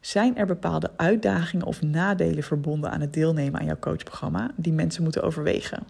Zijn 0.00 0.36
er 0.36 0.46
bepaalde 0.46 0.90
uitdagingen 0.96 1.66
of 1.66 1.82
nadelen 1.82 2.42
verbonden 2.42 2.90
aan 2.90 3.00
het 3.00 3.12
deelnemen 3.12 3.60
aan 3.60 3.66
jouw 3.66 3.78
coachprogramma 3.78 4.50
die 4.56 4.72
mensen 4.72 5.02
moeten 5.02 5.22
overwegen? 5.22 5.86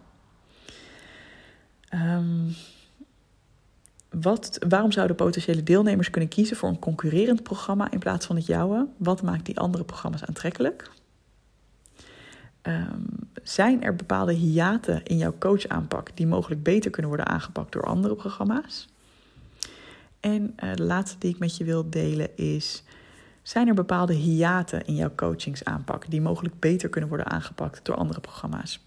Um, 1.95 2.55
wat, 4.11 4.59
waarom 4.69 4.93
zouden 4.93 5.17
potentiële 5.17 5.63
deelnemers 5.63 6.11
kunnen 6.11 6.31
kiezen 6.31 6.57
voor 6.57 6.69
een 6.69 6.79
concurrerend 6.79 7.43
programma 7.43 7.91
in 7.91 7.99
plaats 7.99 8.27
van 8.27 8.37
het 8.37 8.47
jouwe? 8.47 8.87
Wat 8.97 9.23
maakt 9.23 9.47
die 9.47 9.59
andere 9.59 9.85
programma's 9.85 10.25
aantrekkelijk? 10.25 10.91
Um, 12.69 13.05
zijn 13.43 13.83
er 13.83 13.97
bepaalde 13.97 14.33
hiaten 14.33 15.05
in 15.05 15.17
jouw 15.17 15.35
coachaanpak 15.39 16.11
die 16.15 16.27
mogelijk 16.27 16.63
beter 16.63 16.91
kunnen 16.91 17.11
worden 17.11 17.29
aangepakt 17.29 17.73
door 17.73 17.83
andere 17.83 18.15
programma's? 18.15 18.89
En 20.21 20.55
uh, 20.65 20.75
de 20.75 20.83
laatste 20.83 21.19
die 21.19 21.31
ik 21.31 21.39
met 21.39 21.57
je 21.57 21.65
wil 21.65 21.91
delen 21.91 22.37
is: 22.37 22.83
zijn 23.43 23.69
er 23.69 23.75
bepaalde 23.75 24.15
hiaten 24.15 24.87
in 24.87 24.95
jouw 24.95 25.15
coachingsaanpak 25.15 26.11
die 26.11 26.21
mogelijk 26.21 26.61
beter 26.61 26.89
kunnen 26.89 27.09
worden 27.09 27.27
aangepakt 27.27 27.85
door 27.85 27.97
andere 27.97 28.21
programma's? 28.21 28.86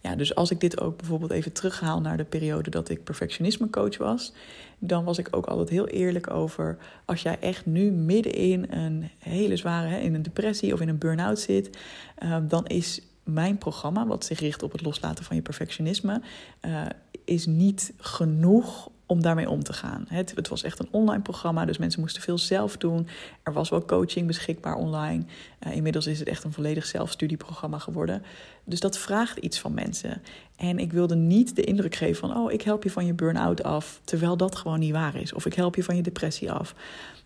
Ja, 0.00 0.14
dus 0.14 0.34
als 0.34 0.50
ik 0.50 0.60
dit 0.60 0.80
ook 0.80 0.96
bijvoorbeeld 0.96 1.30
even 1.30 1.52
terughaal 1.52 2.00
naar 2.00 2.16
de 2.16 2.24
periode 2.24 2.70
dat 2.70 2.88
ik 2.88 3.04
perfectionisme 3.04 3.70
coach 3.70 3.98
was, 3.98 4.32
dan 4.78 5.04
was 5.04 5.18
ik 5.18 5.28
ook 5.30 5.46
altijd 5.46 5.68
heel 5.68 5.86
eerlijk 5.86 6.30
over 6.30 6.78
als 7.04 7.22
jij 7.22 7.38
echt 7.40 7.66
nu 7.66 7.90
midden 7.90 8.32
in 8.32 8.66
een 8.70 9.10
hele 9.18 9.56
zware, 9.56 10.00
in 10.00 10.14
een 10.14 10.22
depressie 10.22 10.72
of 10.72 10.80
in 10.80 10.88
een 10.88 10.98
burn-out 10.98 11.38
zit, 11.38 11.78
uh, 12.22 12.36
dan 12.42 12.66
is 12.66 13.02
mijn 13.24 13.58
programma, 13.58 14.06
wat 14.06 14.24
zich 14.24 14.40
richt 14.40 14.62
op 14.62 14.72
het 14.72 14.82
loslaten 14.82 15.24
van 15.24 15.36
je 15.36 15.42
perfectionisme, 15.42 16.20
uh, 16.66 16.86
is 17.24 17.46
niet 17.46 17.92
genoeg 17.96 18.90
om 19.06 19.22
daarmee 19.22 19.50
om 19.50 19.62
te 19.62 19.72
gaan. 19.72 20.04
Het, 20.08 20.32
het, 20.34 20.48
was 20.48 20.62
echt 20.62 20.78
een 20.78 20.88
online 20.90 21.22
programma, 21.22 21.64
dus 21.64 21.78
mensen 21.78 22.00
moesten 22.00 22.22
veel 22.22 22.38
zelf 22.38 22.76
doen. 22.76 23.08
Er 23.42 23.52
was 23.52 23.68
wel 23.68 23.84
coaching 23.84 24.26
beschikbaar 24.26 24.74
online. 24.74 25.24
Uh, 25.66 25.76
inmiddels 25.76 26.06
is 26.06 26.18
het 26.18 26.28
echt 26.28 26.44
een 26.44 26.52
volledig 26.52 26.86
zelfstudieprogramma 26.86 27.78
geworden. 27.78 28.22
Dus 28.64 28.80
dat 28.80 28.98
vraagt 28.98 29.38
iets 29.38 29.58
van 29.58 29.74
mensen. 29.74 30.22
En 30.56 30.78
ik 30.78 30.92
wilde 30.92 31.14
niet 31.14 31.56
de 31.56 31.64
indruk 31.64 31.94
geven 31.94 32.28
van: 32.28 32.36
oh, 32.36 32.52
ik 32.52 32.62
help 32.62 32.82
je 32.82 32.90
van 32.90 33.06
je 33.06 33.14
burn-out 33.14 33.62
af, 33.62 34.00
terwijl 34.04 34.36
dat 34.36 34.56
gewoon 34.56 34.78
niet 34.78 34.92
waar 34.92 35.16
is. 35.16 35.32
Of 35.32 35.46
ik 35.46 35.54
help 35.54 35.74
je 35.74 35.84
van 35.84 35.96
je 35.96 36.02
depressie 36.02 36.52
af. 36.52 36.74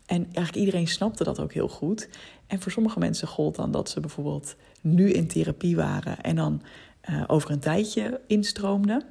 En 0.06 0.25
eigenlijk 0.25 0.56
iedereen 0.56 0.88
snapte 0.88 1.25
dat 1.25 1.40
ook 1.40 1.52
heel 1.52 1.68
goed. 1.68 2.08
En 2.46 2.60
voor 2.60 2.72
sommige 2.72 2.99
mensen 2.99 3.28
gold 3.28 3.56
dan 3.56 3.70
dat 3.70 3.90
ze 3.90 4.00
bijvoorbeeld 4.00 4.56
nu 4.80 5.10
in 5.10 5.26
therapie 5.26 5.76
waren 5.76 6.20
en 6.20 6.37
dan 6.37 6.62
uh, 7.10 7.25
over 7.26 7.50
een 7.50 7.58
tijdje 7.58 8.20
instroomden. 8.26 9.04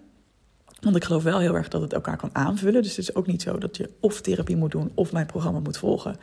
Want 0.81 0.95
ik 0.95 1.03
geloof 1.03 1.23
wel 1.23 1.39
heel 1.39 1.55
erg 1.55 1.67
dat 1.67 1.81
het 1.81 1.93
elkaar 1.93 2.17
kan 2.17 2.29
aanvullen. 2.33 2.81
Dus 2.81 2.95
het 2.95 3.07
is 3.09 3.15
ook 3.15 3.27
niet 3.27 3.41
zo 3.41 3.57
dat 3.57 3.77
je 3.77 3.89
of 3.99 4.21
therapie 4.21 4.55
moet 4.55 4.71
doen 4.71 4.91
of 4.93 5.11
mijn 5.11 5.25
programma 5.25 5.59
moet 5.59 5.77
volgen. 5.77 6.15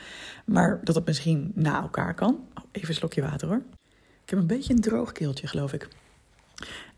Maar 0.44 0.80
dat 0.84 0.94
het 0.94 1.06
misschien 1.06 1.52
na 1.54 1.82
elkaar 1.82 2.14
kan. 2.14 2.34
Oh, 2.34 2.64
even 2.72 2.88
een 2.88 2.94
slokje 2.94 3.22
water 3.22 3.48
hoor. 3.48 3.62
Ik 4.22 4.30
heb 4.30 4.38
een 4.38 4.46
beetje 4.46 4.72
een 4.74 4.80
droog 4.80 5.12
keeltje, 5.12 5.46
geloof 5.46 5.72
ik. 5.72 5.88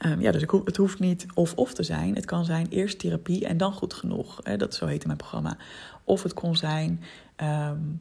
Um, 0.06 0.20
ja, 0.20 0.32
dus 0.32 0.44
het 0.64 0.76
hoeft 0.76 0.98
niet 0.98 1.26
of-of 1.34 1.74
te 1.74 1.82
zijn. 1.82 2.14
Het 2.14 2.24
kan 2.24 2.44
zijn 2.44 2.66
eerst 2.70 2.98
therapie 2.98 3.46
en 3.46 3.56
dan 3.56 3.72
goed 3.72 3.94
genoeg. 3.94 4.40
Hè, 4.42 4.56
dat 4.56 4.74
zo 4.74 4.86
heette 4.86 5.06
mijn 5.06 5.18
programma. 5.18 5.56
Of 6.04 6.22
het 6.22 6.34
kon 6.34 6.56
zijn 6.56 7.02
um, 7.36 8.00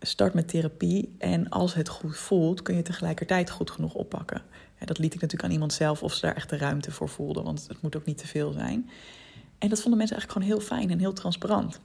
start 0.00 0.34
met 0.34 0.48
therapie 0.48 1.14
en 1.18 1.48
als 1.48 1.74
het 1.74 1.88
goed 1.88 2.16
voelt, 2.16 2.62
kun 2.62 2.76
je 2.76 2.82
tegelijkertijd 2.82 3.50
goed 3.50 3.70
genoeg 3.70 3.94
oppakken. 3.94 4.42
Dat 4.84 4.98
liet 4.98 5.14
ik 5.14 5.20
natuurlijk 5.20 5.48
aan 5.48 5.54
iemand 5.54 5.72
zelf 5.72 6.02
of 6.02 6.14
ze 6.14 6.20
daar 6.20 6.36
echt 6.36 6.50
de 6.50 6.56
ruimte 6.56 6.90
voor 6.90 7.08
voelden, 7.08 7.44
want 7.44 7.64
het 7.68 7.82
moet 7.82 7.96
ook 7.96 8.04
niet 8.04 8.18
te 8.18 8.26
veel 8.26 8.52
zijn. 8.52 8.90
En 9.58 9.68
dat 9.68 9.80
vonden 9.80 9.98
mensen 9.98 10.16
eigenlijk 10.16 10.32
gewoon 10.32 10.48
heel 10.48 10.76
fijn 10.76 10.90
en 10.90 10.98
heel 10.98 11.12
transparant. 11.12 11.80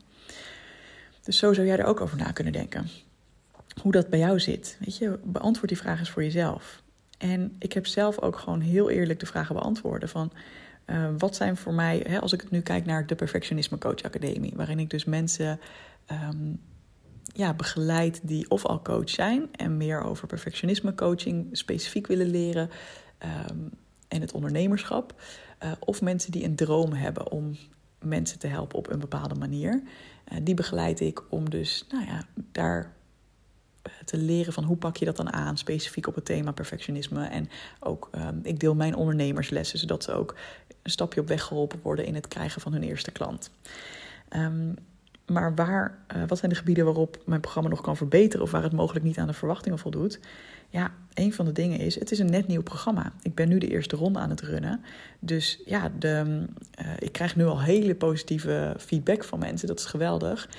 Dus 1.23 1.37
zo 1.37 1.53
zou 1.53 1.67
jij 1.67 1.77
er 1.77 1.85
ook 1.85 2.01
over 2.01 2.17
na 2.17 2.31
kunnen 2.31 2.53
denken. 2.53 2.87
Hoe 3.81 3.91
dat 3.91 4.09
bij 4.09 4.19
jou 4.19 4.39
zit. 4.39 4.77
Weet 4.79 4.97
je, 4.97 5.19
beantwoord 5.23 5.67
die 5.67 5.77
vraag 5.77 5.99
eens 5.99 6.09
voor 6.09 6.23
jezelf. 6.23 6.81
En 7.17 7.55
ik 7.59 7.73
heb 7.73 7.87
zelf 7.87 8.19
ook 8.19 8.37
gewoon 8.37 8.61
heel 8.61 8.89
eerlijk 8.89 9.19
de 9.19 9.25
vragen 9.25 9.55
beantwoorden 9.55 10.09
van... 10.09 10.31
Uh, 10.85 11.09
wat 11.17 11.35
zijn 11.35 11.57
voor 11.57 11.73
mij, 11.73 12.05
hè, 12.07 12.19
als 12.19 12.33
ik 12.33 12.51
nu 12.51 12.61
kijk 12.61 12.85
naar 12.85 13.07
de 13.07 13.15
Perfectionisme 13.15 13.77
Coach 13.77 14.03
Academie, 14.03 14.53
waarin 14.55 14.79
ik 14.79 14.89
dus 14.89 15.05
mensen 15.05 15.59
um, 16.29 16.59
ja, 17.33 17.53
begeleid 17.53 18.19
die 18.23 18.49
of 18.49 18.65
al 18.65 18.81
coach 18.81 19.09
zijn 19.09 19.49
en 19.51 19.77
meer 19.77 20.03
over 20.03 20.27
perfectionisme 20.27 20.95
coaching 20.95 21.47
specifiek 21.51 22.07
willen 22.07 22.29
leren 22.29 22.69
um, 23.49 23.69
en 24.07 24.21
het 24.21 24.31
ondernemerschap. 24.31 25.21
Uh, 25.63 25.71
of 25.79 26.01
mensen 26.01 26.31
die 26.31 26.43
een 26.43 26.55
droom 26.55 26.93
hebben 26.93 27.31
om 27.31 27.57
mensen 27.99 28.39
te 28.39 28.47
helpen 28.47 28.77
op 28.77 28.89
een 28.89 28.99
bepaalde 28.99 29.35
manier. 29.35 29.81
Uh, 30.31 30.37
die 30.41 30.53
begeleid 30.53 30.99
ik 30.99 31.23
om 31.29 31.49
dus 31.49 31.85
nou 31.89 32.05
ja, 32.05 32.25
daar 32.51 32.93
eh, 33.81 33.91
te 34.05 34.17
leren 34.17 34.53
van 34.53 34.63
hoe 34.63 34.77
pak 34.77 34.97
je 34.97 35.05
dat 35.05 35.17
dan 35.17 35.33
aan, 35.33 35.57
specifiek 35.57 36.07
op 36.07 36.15
het 36.15 36.25
thema 36.25 36.51
perfectionisme. 36.51 37.25
En 37.25 37.49
ook, 37.79 38.09
um, 38.15 38.39
ik 38.43 38.59
deel 38.59 38.75
mijn 38.75 38.95
ondernemerslessen, 38.95 39.79
zodat 39.79 40.03
ze 40.03 40.11
ook 40.11 40.35
een 40.81 40.91
stapje 40.91 41.21
op 41.21 41.27
weg 41.27 41.43
geholpen 41.43 41.79
worden 41.83 42.05
in 42.05 42.15
het 42.15 42.27
krijgen 42.27 42.61
van 42.61 42.73
hun 42.73 42.83
eerste 42.83 43.11
klant. 43.11 43.51
Um, 44.35 44.75
maar 45.25 45.55
waar, 45.55 45.97
uh, 46.15 46.23
wat 46.27 46.37
zijn 46.37 46.51
de 46.51 46.57
gebieden 46.57 46.85
waarop 46.85 47.21
mijn 47.25 47.41
programma 47.41 47.69
nog 47.69 47.81
kan 47.81 47.97
verbeteren 47.97 48.45
of 48.45 48.51
waar 48.51 48.63
het 48.63 48.71
mogelijk 48.71 49.05
niet 49.05 49.17
aan 49.17 49.27
de 49.27 49.33
verwachtingen 49.33 49.79
voldoet? 49.79 50.19
Ja, 50.69 50.91
een 51.13 51.33
van 51.33 51.45
de 51.45 51.51
dingen 51.51 51.79
is, 51.79 51.99
het 51.99 52.11
is 52.11 52.19
een 52.19 52.29
net 52.29 52.47
nieuw 52.47 52.61
programma. 52.61 53.11
Ik 53.21 53.35
ben 53.35 53.49
nu 53.49 53.57
de 53.57 53.67
eerste 53.67 53.95
ronde 53.95 54.19
aan 54.19 54.29
het 54.29 54.41
runnen. 54.41 54.81
Dus 55.19 55.61
ja, 55.65 55.91
de, 55.99 56.45
uh, 56.81 56.87
ik 56.99 57.11
krijg 57.11 57.35
nu 57.35 57.45
al 57.45 57.61
hele 57.61 57.95
positieve 57.95 58.75
feedback 58.79 59.23
van 59.23 59.39
mensen. 59.39 59.67
Dat 59.67 59.79
is 59.79 59.85
geweldig. 59.85 60.49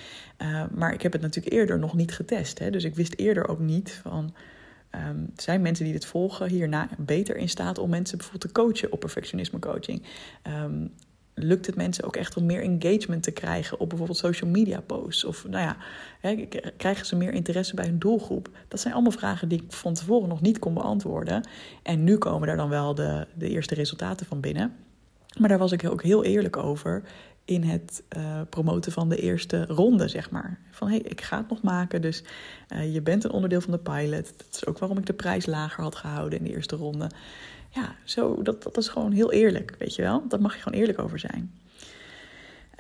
Uh, 0.42 0.64
maar 0.75 0.92
ik 0.92 1.02
heb 1.02 1.12
het 1.12 1.23
natuurlijk 1.23 1.54
eerder 1.54 1.78
nog 1.78 1.95
niet 1.95 2.14
getest. 2.14 2.59
Hè? 2.59 2.71
Dus 2.71 2.85
ik 2.85 2.95
wist 2.95 3.14
eerder 3.16 3.49
ook 3.49 3.59
niet 3.59 4.00
van... 4.02 4.35
Um, 5.09 5.31
zijn 5.37 5.62
mensen 5.62 5.85
die 5.85 5.92
dit 5.92 6.07
volgen 6.07 6.49
hierna 6.49 6.88
beter 6.99 7.37
in 7.37 7.49
staat 7.49 7.78
om 7.78 7.90
mensen 7.90 8.19
bijvoorbeeld 8.19 8.54
te 8.54 8.61
coachen 8.61 8.92
op 8.92 9.00
perfectionisme 9.00 9.59
coaching? 9.59 10.02
Um, 10.64 10.92
lukt 11.34 11.66
het 11.66 11.76
mensen 11.76 12.04
ook 12.04 12.16
echt 12.16 12.36
om 12.36 12.46
meer 12.46 12.62
engagement 12.62 13.22
te 13.22 13.30
krijgen 13.30 13.80
op 13.80 13.88
bijvoorbeeld 13.88 14.18
social 14.18 14.50
media 14.50 14.80
posts? 14.80 15.24
Of 15.24 15.48
nou 15.48 15.64
ja, 15.64 15.76
hè, 16.20 16.48
krijgen 16.76 17.06
ze 17.06 17.16
meer 17.16 17.32
interesse 17.32 17.74
bij 17.74 17.84
hun 17.84 17.98
doelgroep? 17.98 18.48
Dat 18.68 18.80
zijn 18.80 18.94
allemaal 18.94 19.12
vragen 19.12 19.48
die 19.48 19.62
ik 19.62 19.72
van 19.72 19.94
tevoren 19.94 20.28
nog 20.28 20.40
niet 20.40 20.58
kon 20.58 20.74
beantwoorden. 20.74 21.48
En 21.82 22.04
nu 22.04 22.18
komen 22.18 22.46
daar 22.46 22.56
dan 22.56 22.68
wel 22.68 22.94
de, 22.94 23.26
de 23.34 23.48
eerste 23.48 23.74
resultaten 23.74 24.26
van 24.26 24.40
binnen. 24.40 24.76
Maar 25.38 25.48
daar 25.48 25.58
was 25.58 25.72
ik 25.72 25.90
ook 25.90 26.02
heel 26.02 26.24
eerlijk 26.24 26.56
over. 26.56 27.02
in 27.44 27.62
het 27.62 28.02
uh, 28.16 28.40
promoten 28.48 28.92
van 28.92 29.08
de 29.08 29.16
eerste 29.16 29.64
ronde, 29.66 30.08
zeg 30.08 30.30
maar. 30.30 30.58
Van 30.70 30.88
hé, 30.88 30.94
hey, 30.94 31.04
ik 31.04 31.20
ga 31.20 31.36
het 31.36 31.48
nog 31.48 31.62
maken, 31.62 32.02
dus 32.02 32.24
uh, 32.68 32.94
je 32.94 33.02
bent 33.02 33.24
een 33.24 33.30
onderdeel 33.30 33.60
van 33.60 33.72
de 33.72 33.78
pilot. 33.78 34.34
Dat 34.36 34.46
is 34.52 34.66
ook 34.66 34.78
waarom 34.78 34.98
ik 34.98 35.06
de 35.06 35.12
prijs 35.12 35.46
lager 35.46 35.82
had 35.82 35.94
gehouden 35.94 36.38
in 36.38 36.44
de 36.44 36.50
eerste 36.50 36.76
ronde. 36.76 37.10
Ja, 37.75 37.97
zo, 38.05 38.43
dat, 38.43 38.62
dat 38.62 38.76
is 38.76 38.88
gewoon 38.88 39.12
heel 39.12 39.33
eerlijk, 39.33 39.75
weet 39.79 39.95
je 39.95 40.02
wel. 40.02 40.29
Daar 40.29 40.41
mag 40.41 40.55
je 40.55 40.62
gewoon 40.62 40.79
eerlijk 40.79 40.99
over 40.99 41.19
zijn. 41.19 41.52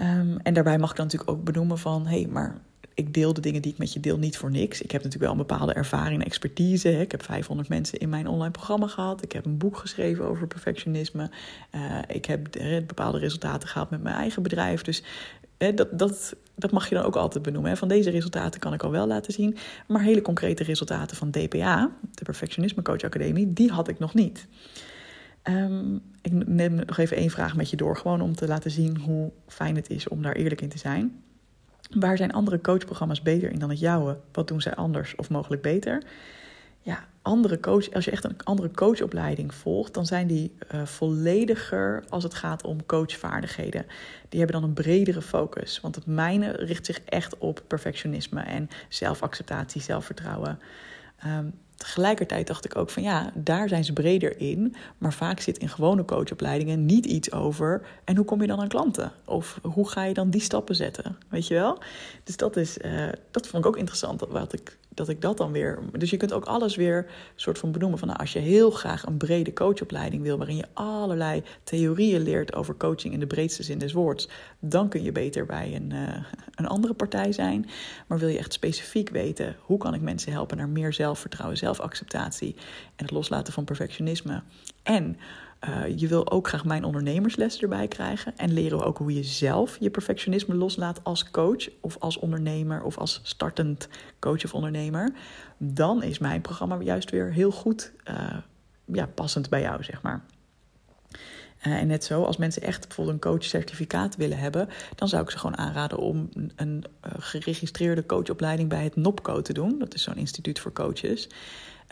Um, 0.00 0.38
en 0.42 0.54
daarbij 0.54 0.78
mag 0.78 0.90
ik 0.90 0.96
dan 0.96 1.04
natuurlijk 1.04 1.30
ook 1.30 1.44
benoemen 1.44 1.78
van... 1.78 2.06
hé, 2.06 2.20
hey, 2.20 2.30
maar 2.30 2.60
ik 2.94 3.14
deel 3.14 3.32
de 3.32 3.40
dingen 3.40 3.62
die 3.62 3.72
ik 3.72 3.78
met 3.78 3.92
je 3.92 4.00
deel 4.00 4.18
niet 4.18 4.36
voor 4.36 4.50
niks. 4.50 4.82
Ik 4.82 4.90
heb 4.90 5.02
natuurlijk 5.02 5.32
wel 5.32 5.40
een 5.40 5.48
bepaalde 5.48 5.72
ervaring 5.72 6.20
en 6.20 6.26
expertise. 6.26 7.00
Ik 7.00 7.10
heb 7.10 7.22
500 7.22 7.68
mensen 7.68 7.98
in 7.98 8.08
mijn 8.08 8.26
online 8.26 8.50
programma 8.50 8.86
gehad. 8.86 9.22
Ik 9.22 9.32
heb 9.32 9.44
een 9.44 9.58
boek 9.58 9.76
geschreven 9.76 10.24
over 10.24 10.46
perfectionisme. 10.46 11.30
Uh, 11.74 11.98
ik 12.08 12.24
heb 12.24 12.48
bepaalde 12.86 13.18
resultaten 13.18 13.68
gehaald 13.68 13.90
met 13.90 14.02
mijn 14.02 14.16
eigen 14.16 14.42
bedrijf. 14.42 14.82
Dus 14.82 15.02
dat, 15.70 15.98
dat, 15.98 16.36
dat 16.54 16.70
mag 16.70 16.88
je 16.88 16.94
dan 16.94 17.04
ook 17.04 17.16
altijd 17.16 17.44
benoemen. 17.44 17.70
Hè. 17.70 17.76
Van 17.76 17.88
deze 17.88 18.10
resultaten 18.10 18.60
kan 18.60 18.72
ik 18.72 18.82
al 18.82 18.90
wel 18.90 19.06
laten 19.06 19.32
zien. 19.32 19.56
Maar 19.86 20.02
hele 20.02 20.22
concrete 20.22 20.64
resultaten 20.64 21.16
van 21.16 21.30
DPA, 21.30 21.90
de 22.10 22.24
Perfectionisme 22.24 22.82
Coach 22.82 23.02
Academie, 23.02 23.52
die 23.52 23.70
had 23.70 23.88
ik 23.88 23.98
nog 23.98 24.14
niet. 24.14 24.46
Um, 25.44 26.02
ik 26.22 26.32
neem 26.46 26.74
nog 26.74 26.98
even 26.98 27.16
één 27.16 27.30
vraag 27.30 27.56
met 27.56 27.70
je 27.70 27.76
door, 27.76 27.96
gewoon 27.96 28.20
om 28.20 28.34
te 28.34 28.46
laten 28.46 28.70
zien 28.70 28.98
hoe 28.98 29.30
fijn 29.46 29.76
het 29.76 29.90
is 29.90 30.08
om 30.08 30.22
daar 30.22 30.34
eerlijk 30.34 30.60
in 30.60 30.68
te 30.68 30.78
zijn. 30.78 31.22
Waar 31.90 32.16
zijn 32.16 32.32
andere 32.32 32.60
coachprogramma's 32.60 33.22
beter 33.22 33.50
in 33.50 33.58
dan 33.58 33.70
het 33.70 33.78
jouwe? 33.78 34.18
Wat 34.32 34.48
doen 34.48 34.60
zij 34.60 34.74
anders 34.74 35.14
of 35.16 35.30
mogelijk 35.30 35.62
beter? 35.62 36.02
Ja, 36.82 37.04
andere 37.22 37.60
coach, 37.60 37.92
als 37.92 38.04
je 38.04 38.10
echt 38.10 38.24
een 38.24 38.36
andere 38.44 38.70
coachopleiding 38.70 39.54
volgt, 39.54 39.94
dan 39.94 40.06
zijn 40.06 40.26
die 40.26 40.52
uh, 40.74 40.84
vollediger 40.84 42.04
als 42.08 42.22
het 42.22 42.34
gaat 42.34 42.64
om 42.64 42.86
coachvaardigheden. 42.86 43.86
Die 44.28 44.38
hebben 44.38 44.60
dan 44.60 44.68
een 44.68 44.74
bredere 44.74 45.22
focus. 45.22 45.80
Want 45.80 45.94
het 45.94 46.06
mijne 46.06 46.50
richt 46.50 46.86
zich 46.86 47.00
echt 47.04 47.38
op 47.38 47.62
perfectionisme 47.66 48.40
en 48.40 48.70
zelfacceptatie, 48.88 49.80
zelfvertrouwen. 49.80 50.58
Um, 51.26 51.54
tegelijkertijd 51.76 52.46
dacht 52.46 52.64
ik 52.64 52.76
ook 52.76 52.90
van 52.90 53.02
ja, 53.02 53.32
daar 53.34 53.68
zijn 53.68 53.84
ze 53.84 53.92
breder 53.92 54.40
in. 54.40 54.74
Maar 54.98 55.12
vaak 55.12 55.40
zit 55.40 55.58
in 55.58 55.68
gewone 55.68 56.04
coachopleidingen 56.04 56.86
niet 56.86 57.06
iets 57.06 57.32
over. 57.32 57.86
En 58.04 58.16
hoe 58.16 58.24
kom 58.24 58.40
je 58.40 58.46
dan 58.46 58.60
aan 58.60 58.68
klanten? 58.68 59.12
Of 59.24 59.58
hoe 59.62 59.88
ga 59.88 60.04
je 60.04 60.14
dan 60.14 60.30
die 60.30 60.40
stappen 60.40 60.74
zetten? 60.74 61.16
Weet 61.28 61.46
je 61.46 61.54
wel? 61.54 61.78
Dus 62.24 62.36
dat, 62.36 62.56
is, 62.56 62.78
uh, 62.78 63.08
dat 63.30 63.46
vond 63.46 63.64
ik 63.64 63.70
ook 63.70 63.78
interessant. 63.78 64.20
Wat 64.28 64.52
ik 64.52 64.78
dat 64.94 65.08
ik 65.08 65.20
dat 65.20 65.36
dan 65.36 65.52
weer. 65.52 65.78
Dus 65.92 66.10
je 66.10 66.16
kunt 66.16 66.32
ook 66.32 66.44
alles 66.44 66.76
weer 66.76 67.06
soort 67.34 67.58
van 67.58 67.72
benoemen. 67.72 67.98
Van 67.98 68.08
nou, 68.08 68.20
als 68.20 68.32
je 68.32 68.38
heel 68.38 68.70
graag 68.70 69.06
een 69.06 69.16
brede 69.16 69.52
coachopleiding 69.52 70.22
wil, 70.22 70.36
waarin 70.38 70.56
je 70.56 70.66
allerlei 70.72 71.42
theorieën 71.64 72.22
leert 72.22 72.54
over 72.54 72.76
coaching 72.76 73.14
in 73.14 73.20
de 73.20 73.26
breedste 73.26 73.62
zin 73.62 73.78
des 73.78 73.92
woords, 73.92 74.28
dan 74.58 74.88
kun 74.88 75.02
je 75.02 75.12
beter 75.12 75.46
bij 75.46 75.74
een, 75.74 75.90
uh, 75.92 76.24
een 76.54 76.66
andere 76.66 76.94
partij 76.94 77.32
zijn. 77.32 77.68
Maar 78.06 78.18
wil 78.18 78.28
je 78.28 78.38
echt 78.38 78.52
specifiek 78.52 79.08
weten 79.08 79.56
hoe 79.60 79.78
kan 79.78 79.94
ik 79.94 80.00
mensen 80.00 80.32
helpen 80.32 80.56
naar 80.56 80.68
meer 80.68 80.92
zelfvertrouwen, 80.92 81.58
zelfacceptatie 81.58 82.54
en 82.96 83.04
het 83.04 83.10
loslaten 83.10 83.52
van 83.52 83.64
perfectionisme. 83.64 84.42
En 84.82 85.16
uh, 85.68 85.98
je 85.98 86.08
wil 86.08 86.30
ook 86.30 86.48
graag 86.48 86.64
mijn 86.64 86.84
ondernemersles 86.84 87.60
erbij 87.60 87.88
krijgen. 87.88 88.36
En 88.36 88.52
leren 88.52 88.78
we 88.78 88.84
ook 88.84 88.98
hoe 88.98 89.14
je 89.14 89.22
zelf 89.22 89.76
je 89.80 89.90
perfectionisme 89.90 90.54
loslaat 90.54 91.00
als 91.02 91.30
coach 91.30 91.68
of 91.80 91.96
als 91.98 92.18
ondernemer 92.18 92.82
of 92.82 92.98
als 92.98 93.20
startend 93.22 93.88
coach 94.18 94.44
of 94.44 94.54
ondernemer. 94.54 95.12
Dan 95.58 96.02
is 96.02 96.18
mijn 96.18 96.40
programma 96.40 96.80
juist 96.80 97.10
weer 97.10 97.32
heel 97.32 97.50
goed 97.50 97.92
uh, 98.10 98.36
ja, 98.84 99.06
passend 99.06 99.48
bij 99.48 99.60
jou, 99.60 99.82
zeg 99.82 100.02
maar. 100.02 100.24
Uh, 101.66 101.72
en 101.72 101.86
net 101.86 102.04
zo, 102.04 102.22
als 102.22 102.36
mensen 102.36 102.62
echt 102.62 102.86
bijvoorbeeld 102.86 103.16
een 103.16 103.30
coachcertificaat 103.30 104.16
willen 104.16 104.38
hebben, 104.38 104.68
dan 104.94 105.08
zou 105.08 105.22
ik 105.22 105.30
ze 105.30 105.38
gewoon 105.38 105.58
aanraden 105.58 105.98
om 105.98 106.28
een, 106.34 106.52
een 106.56 106.84
geregistreerde 107.00 108.06
coachopleiding 108.06 108.68
bij 108.68 108.84
het 108.84 108.96
NOPCO 108.96 109.42
te 109.42 109.52
doen. 109.52 109.78
Dat 109.78 109.94
is 109.94 110.02
zo'n 110.02 110.16
instituut 110.16 110.58
voor 110.58 110.72
coaches. 110.72 111.28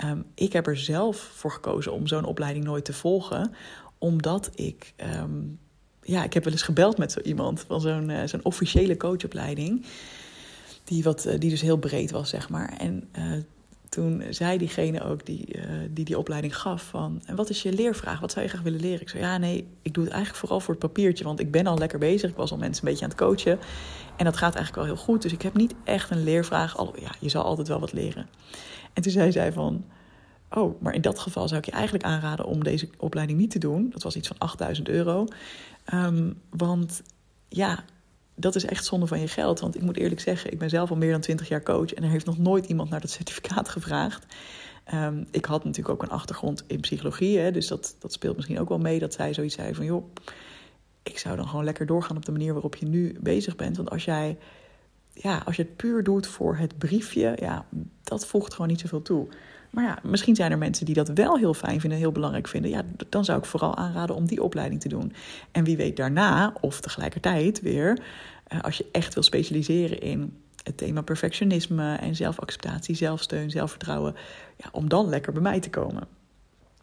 Um, 0.05 0.25
ik 0.35 0.53
heb 0.53 0.67
er 0.67 0.77
zelf 0.77 1.17
voor 1.17 1.53
gekozen 1.53 1.93
om 1.93 2.07
zo'n 2.07 2.25
opleiding 2.25 2.65
nooit 2.65 2.85
te 2.85 2.93
volgen, 2.93 3.55
omdat 3.99 4.51
ik. 4.55 4.95
Um, 5.17 5.59
ja, 6.03 6.25
ik 6.25 6.35
heb 6.35 6.45
wel 6.45 6.53
eens 6.53 6.63
gebeld 6.63 6.99
met 6.99 7.13
zo 7.13 7.21
iemand 7.21 7.61
van 7.61 7.81
zo'n 7.81 8.09
uh, 8.09 8.23
zo'n 8.25 8.45
officiële 8.45 8.97
coachopleiding. 8.97 9.85
Die, 10.85 11.03
wat, 11.03 11.27
uh, 11.27 11.39
die 11.39 11.51
dus 11.51 11.61
heel 11.61 11.77
breed 11.77 12.11
was, 12.11 12.29
zeg 12.29 12.49
maar. 12.49 12.77
En 12.79 13.09
uh, 13.19 13.25
toen 13.90 14.22
zei 14.31 14.59
diegene 14.59 15.05
ook 15.05 15.26
die, 15.26 15.59
die 15.90 16.05
die 16.05 16.18
opleiding 16.18 16.57
gaf 16.57 16.83
van... 16.83 17.22
en 17.26 17.37
wat 17.37 17.50
is 17.50 17.62
je 17.62 17.72
leervraag? 17.72 18.20
Wat 18.20 18.33
zou 18.33 18.44
je 18.44 18.50
graag 18.50 18.62
willen 18.62 18.81
leren? 18.81 19.00
Ik 19.00 19.09
zei, 19.09 19.22
ja, 19.22 19.38
nee, 19.38 19.68
ik 19.83 19.94
doe 19.94 20.05
het 20.05 20.12
eigenlijk 20.12 20.40
vooral 20.40 20.61
voor 20.61 20.74
het 20.74 20.83
papiertje... 20.83 21.24
want 21.24 21.40
ik 21.40 21.50
ben 21.50 21.66
al 21.66 21.79
lekker 21.79 21.98
bezig. 21.98 22.31
Ik 22.31 22.37
was 22.37 22.50
al 22.50 22.57
mensen 22.57 22.85
een 22.85 22.90
beetje 22.90 23.05
aan 23.05 23.11
het 23.11 23.20
coachen. 23.20 23.59
En 24.16 24.24
dat 24.24 24.37
gaat 24.37 24.55
eigenlijk 24.55 24.87
wel 24.87 24.94
heel 24.94 25.05
goed. 25.05 25.22
Dus 25.22 25.33
ik 25.33 25.42
heb 25.42 25.57
niet 25.57 25.74
echt 25.85 26.11
een 26.11 26.24
leervraag. 26.24 26.76
Al, 26.76 26.94
ja, 27.00 27.11
je 27.18 27.29
zal 27.29 27.44
altijd 27.44 27.68
wel 27.68 27.81
wat 27.81 27.92
leren. 27.92 28.29
En 28.92 29.03
toen 29.03 29.12
zei 29.12 29.33
zij 29.33 29.53
van, 29.53 29.85
oh, 30.50 30.83
maar 30.83 30.94
in 30.94 31.00
dat 31.00 31.18
geval 31.18 31.48
zou 31.48 31.61
ik 31.61 31.66
je 31.66 31.72
eigenlijk 31.72 32.05
aanraden 32.05 32.44
om 32.44 32.64
deze 32.64 32.88
opleiding 32.98 33.38
niet 33.38 33.50
te 33.50 33.59
doen. 33.59 33.90
Dat 33.90 34.03
was 34.03 34.16
iets 34.16 34.29
van 34.29 34.38
8000 34.38 34.88
euro. 34.88 35.26
Um, 35.94 36.40
want 36.50 37.03
ja, 37.48 37.85
dat 38.40 38.55
is 38.55 38.64
echt 38.64 38.85
zonde 38.85 39.07
van 39.07 39.20
je 39.20 39.29
geld. 39.29 39.61
Want 39.61 39.76
ik 39.76 39.83
moet 39.83 39.96
eerlijk 39.96 40.20
zeggen, 40.20 40.53
ik 40.53 40.59
ben 40.59 40.70
zelf 40.70 40.90
al 40.90 40.96
meer 40.96 41.12
dan 41.12 41.20
20 41.20 41.48
jaar 41.48 41.62
coach 41.62 41.94
en 41.94 42.03
er 42.03 42.11
heeft 42.11 42.26
nog 42.26 42.38
nooit 42.38 42.66
iemand 42.66 42.90
naar 42.90 43.00
dat 43.00 43.11
certificaat 43.11 43.68
gevraagd. 43.79 44.26
Um, 44.94 45.26
ik 45.31 45.44
had 45.44 45.64
natuurlijk 45.64 45.94
ook 45.94 46.03
een 46.03 46.14
achtergrond 46.16 46.64
in 46.66 46.81
psychologie, 46.81 47.38
hè, 47.38 47.50
dus 47.50 47.66
dat, 47.66 47.96
dat 47.98 48.12
speelt 48.12 48.37
misschien 48.37 48.61
ook 48.61 48.68
wel 48.68 48.79
mee 48.79 48.98
dat 48.98 49.14
zij 49.14 49.35
zoiets 49.35 49.55
zei 49.55 49.74
van 49.74 49.85
joh, 49.85 50.05
ik 51.03 51.18
zou 51.18 51.37
dan 51.37 51.48
gewoon 51.48 51.64
lekker 51.64 51.87
doorgaan 51.87 52.16
op 52.16 52.24
de 52.24 52.33
manier 52.33 52.53
waarop 52.53 52.76
je 52.76 52.87
nu 52.87 53.16
bezig 53.20 53.57
bent. 53.57 53.76
Want 53.76 53.90
als 53.90 54.05
jij 54.05 54.38
ja, 55.12 55.42
als 55.44 55.57
je 55.57 55.62
het 55.62 55.77
puur 55.77 56.03
doet 56.03 56.27
voor 56.27 56.57
het 56.57 56.79
briefje, 56.79 57.37
ja, 57.40 57.64
dat 58.03 58.27
voegt 58.27 58.53
gewoon 58.53 58.68
niet 58.68 58.81
zoveel 58.81 59.03
toe. 59.03 59.29
Maar 59.70 59.85
ja, 59.85 59.99
misschien 60.03 60.35
zijn 60.35 60.51
er 60.51 60.59
mensen 60.59 60.87
die 60.87 60.94
dat 60.94 61.09
wel 61.09 61.38
heel 61.38 61.55
fijn 61.55 61.81
vinden, 61.81 61.99
heel 61.99 62.12
belangrijk 62.12 62.49
vinden. 62.49 62.70
Ja, 62.70 62.83
dan 63.09 63.25
zou 63.25 63.38
ik 63.38 63.44
vooral 63.44 63.77
aanraden 63.77 64.16
om 64.16 64.27
die 64.27 64.42
opleiding 64.42 64.81
te 64.81 64.88
doen. 64.88 65.12
En 65.53 65.64
wie 65.64 65.77
weet 65.77 65.96
daarna, 65.96 66.55
of 66.61 66.81
tegelijkertijd 66.81 67.61
weer, 67.61 68.03
eh, 68.46 68.61
als 68.61 68.77
je 68.77 68.87
echt 68.92 69.14
wil 69.14 69.23
specialiseren 69.23 70.01
in 70.01 70.37
het 70.62 70.77
thema 70.77 71.01
perfectionisme 71.01 71.94
en 71.94 72.16
zelfacceptatie, 72.16 72.94
zelfsteun, 72.94 73.51
zelfvertrouwen, 73.51 74.14
ja, 74.57 74.68
om 74.73 74.88
dan 74.88 75.09
lekker 75.09 75.33
bij 75.33 75.42
mij 75.42 75.61
te 75.61 75.70
komen. 75.70 76.03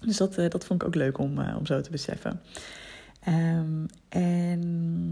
Dus 0.05 0.17
dat, 0.17 0.37
uh, 0.37 0.49
dat 0.49 0.65
vond 0.65 0.81
ik 0.81 0.87
ook 0.87 0.95
leuk 0.95 1.17
om, 1.17 1.39
uh, 1.39 1.55
om 1.57 1.65
zo 1.65 1.81
te 1.81 1.89
beseffen. 1.89 2.41
Um, 3.27 3.85
en 4.09 5.11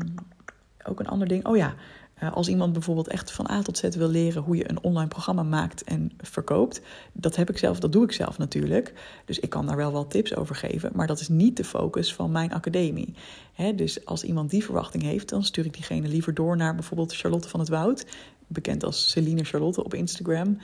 ook 0.83 0.99
een 0.99 1.07
ander 1.07 1.27
ding. 1.27 1.45
Oh 1.45 1.57
ja, 1.57 1.75
als 2.33 2.47
iemand 2.47 2.73
bijvoorbeeld 2.73 3.07
echt 3.07 3.31
van 3.31 3.49
A 3.49 3.61
tot 3.61 3.77
Z 3.77 3.81
wil 3.95 4.07
leren 4.07 4.41
hoe 4.41 4.55
je 4.55 4.69
een 4.69 4.83
online 4.83 5.07
programma 5.07 5.43
maakt 5.43 5.83
en 5.83 6.11
verkoopt, 6.17 6.81
dat 7.13 7.35
heb 7.35 7.49
ik 7.49 7.57
zelf, 7.57 7.79
dat 7.79 7.91
doe 7.91 8.03
ik 8.03 8.11
zelf 8.11 8.37
natuurlijk. 8.37 8.93
Dus 9.25 9.39
ik 9.39 9.49
kan 9.49 9.65
daar 9.65 9.77
wel 9.77 9.91
wat 9.91 10.11
tips 10.11 10.35
over 10.35 10.55
geven, 10.55 10.91
maar 10.93 11.07
dat 11.07 11.19
is 11.19 11.27
niet 11.27 11.57
de 11.57 11.63
focus 11.63 12.13
van 12.13 12.31
mijn 12.31 12.53
academie. 12.53 13.13
Dus 13.75 14.05
als 14.05 14.23
iemand 14.23 14.49
die 14.49 14.63
verwachting 14.63 15.03
heeft, 15.03 15.29
dan 15.29 15.43
stuur 15.43 15.65
ik 15.65 15.73
diegene 15.73 16.07
liever 16.07 16.33
door 16.33 16.57
naar 16.57 16.75
bijvoorbeeld 16.75 17.15
Charlotte 17.15 17.49
van 17.49 17.59
het 17.59 17.69
Woud, 17.69 18.05
bekend 18.47 18.83
als 18.83 19.09
Celine 19.09 19.43
Charlotte 19.43 19.83
op 19.83 19.93
Instagram. 19.93 20.57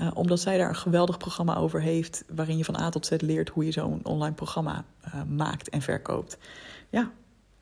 Uh, 0.00 0.10
omdat 0.14 0.40
zij 0.40 0.58
daar 0.58 0.68
een 0.68 0.76
geweldig 0.76 1.16
programma 1.16 1.56
over 1.56 1.80
heeft, 1.80 2.24
waarin 2.34 2.56
je 2.56 2.64
van 2.64 2.80
A 2.80 2.88
tot 2.88 3.06
Z 3.06 3.10
leert 3.18 3.48
hoe 3.48 3.64
je 3.64 3.72
zo'n 3.72 4.00
online 4.02 4.34
programma 4.34 4.84
uh, 5.06 5.22
maakt 5.22 5.68
en 5.68 5.82
verkoopt. 5.82 6.38
Ja, 6.90 7.10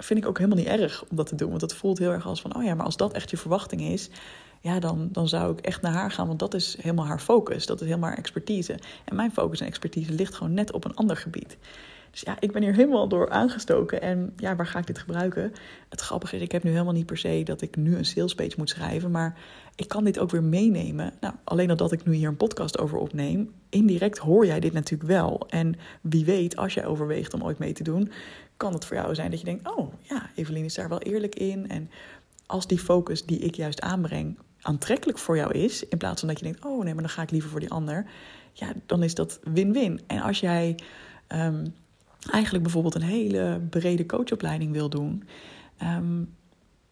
vind 0.04 0.20
ik 0.20 0.26
ook 0.26 0.38
helemaal 0.38 0.58
niet 0.58 0.66
erg 0.66 1.04
om 1.10 1.16
dat 1.16 1.26
te 1.26 1.34
doen. 1.34 1.48
Want 1.48 1.60
dat 1.60 1.74
voelt 1.74 1.98
heel 1.98 2.10
erg 2.10 2.26
als 2.26 2.40
van, 2.40 2.56
oh 2.56 2.64
ja, 2.64 2.74
maar 2.74 2.86
als 2.86 2.96
dat 2.96 3.12
echt 3.12 3.30
je 3.30 3.36
verwachting 3.36 3.80
is, 3.82 4.10
ja, 4.60 4.78
dan, 4.80 5.08
dan 5.12 5.28
zou 5.28 5.52
ik 5.52 5.60
echt 5.60 5.82
naar 5.82 5.92
haar 5.92 6.10
gaan. 6.10 6.26
Want 6.26 6.38
dat 6.38 6.54
is 6.54 6.76
helemaal 6.80 7.06
haar 7.06 7.20
focus. 7.20 7.66
Dat 7.66 7.80
is 7.80 7.86
helemaal 7.86 8.08
haar 8.08 8.18
expertise. 8.18 8.78
En 9.04 9.16
mijn 9.16 9.32
focus 9.32 9.60
en 9.60 9.66
expertise 9.66 10.12
ligt 10.12 10.34
gewoon 10.34 10.54
net 10.54 10.72
op 10.72 10.84
een 10.84 10.94
ander 10.94 11.16
gebied. 11.16 11.56
Dus 12.14 12.22
ja, 12.22 12.36
ik 12.40 12.52
ben 12.52 12.62
hier 12.62 12.74
helemaal 12.74 13.08
door 13.08 13.30
aangestoken. 13.30 14.00
En 14.00 14.32
ja, 14.36 14.56
waar 14.56 14.66
ga 14.66 14.78
ik 14.78 14.86
dit 14.86 14.98
gebruiken? 14.98 15.52
Het 15.88 16.00
grappige 16.00 16.36
is, 16.36 16.42
ik 16.42 16.52
heb 16.52 16.62
nu 16.62 16.70
helemaal 16.70 16.92
niet 16.92 17.06
per 17.06 17.18
se 17.18 17.42
dat 17.44 17.60
ik 17.60 17.76
nu 17.76 17.96
een 17.96 18.04
salespage 18.04 18.54
moet 18.56 18.68
schrijven. 18.68 19.10
Maar 19.10 19.38
ik 19.76 19.88
kan 19.88 20.04
dit 20.04 20.18
ook 20.18 20.30
weer 20.30 20.42
meenemen. 20.42 21.12
Nou, 21.20 21.34
alleen 21.44 21.76
dat 21.76 21.92
ik 21.92 22.04
nu 22.04 22.14
hier 22.14 22.28
een 22.28 22.36
podcast 22.36 22.78
over 22.78 22.98
opneem. 22.98 23.52
Indirect 23.68 24.18
hoor 24.18 24.46
jij 24.46 24.60
dit 24.60 24.72
natuurlijk 24.72 25.10
wel. 25.10 25.46
En 25.48 25.74
wie 26.00 26.24
weet, 26.24 26.56
als 26.56 26.74
jij 26.74 26.86
overweegt 26.86 27.34
om 27.34 27.42
ooit 27.42 27.58
mee 27.58 27.72
te 27.72 27.82
doen, 27.82 28.10
kan 28.56 28.72
het 28.72 28.84
voor 28.84 28.96
jou 28.96 29.14
zijn 29.14 29.30
dat 29.30 29.38
je 29.38 29.44
denkt: 29.44 29.76
oh 29.76 29.92
ja, 30.00 30.30
Evelien 30.34 30.64
is 30.64 30.74
daar 30.74 30.88
wel 30.88 31.00
eerlijk 31.00 31.34
in. 31.34 31.68
En 31.68 31.90
als 32.46 32.66
die 32.66 32.78
focus 32.78 33.26
die 33.26 33.38
ik 33.38 33.54
juist 33.54 33.80
aanbreng 33.80 34.38
aantrekkelijk 34.60 35.18
voor 35.18 35.36
jou 35.36 35.52
is, 35.52 35.88
in 35.88 35.98
plaats 35.98 36.20
van 36.20 36.28
dat 36.28 36.38
je 36.38 36.44
denkt: 36.44 36.64
oh 36.64 36.84
nee, 36.84 36.94
maar 36.94 37.02
dan 37.02 37.12
ga 37.12 37.22
ik 37.22 37.30
liever 37.30 37.50
voor 37.50 37.60
die 37.60 37.70
ander. 37.70 38.06
Ja, 38.52 38.72
dan 38.86 39.02
is 39.02 39.14
dat 39.14 39.40
win-win. 39.42 40.00
En 40.06 40.20
als 40.20 40.40
jij 40.40 40.78
um, 41.28 41.74
eigenlijk 42.30 42.62
bijvoorbeeld 42.62 42.94
een 42.94 43.02
hele 43.02 43.60
brede 43.70 44.06
coachopleiding 44.06 44.72
wil 44.72 44.88
doen. 44.88 45.24
Um, 45.82 46.34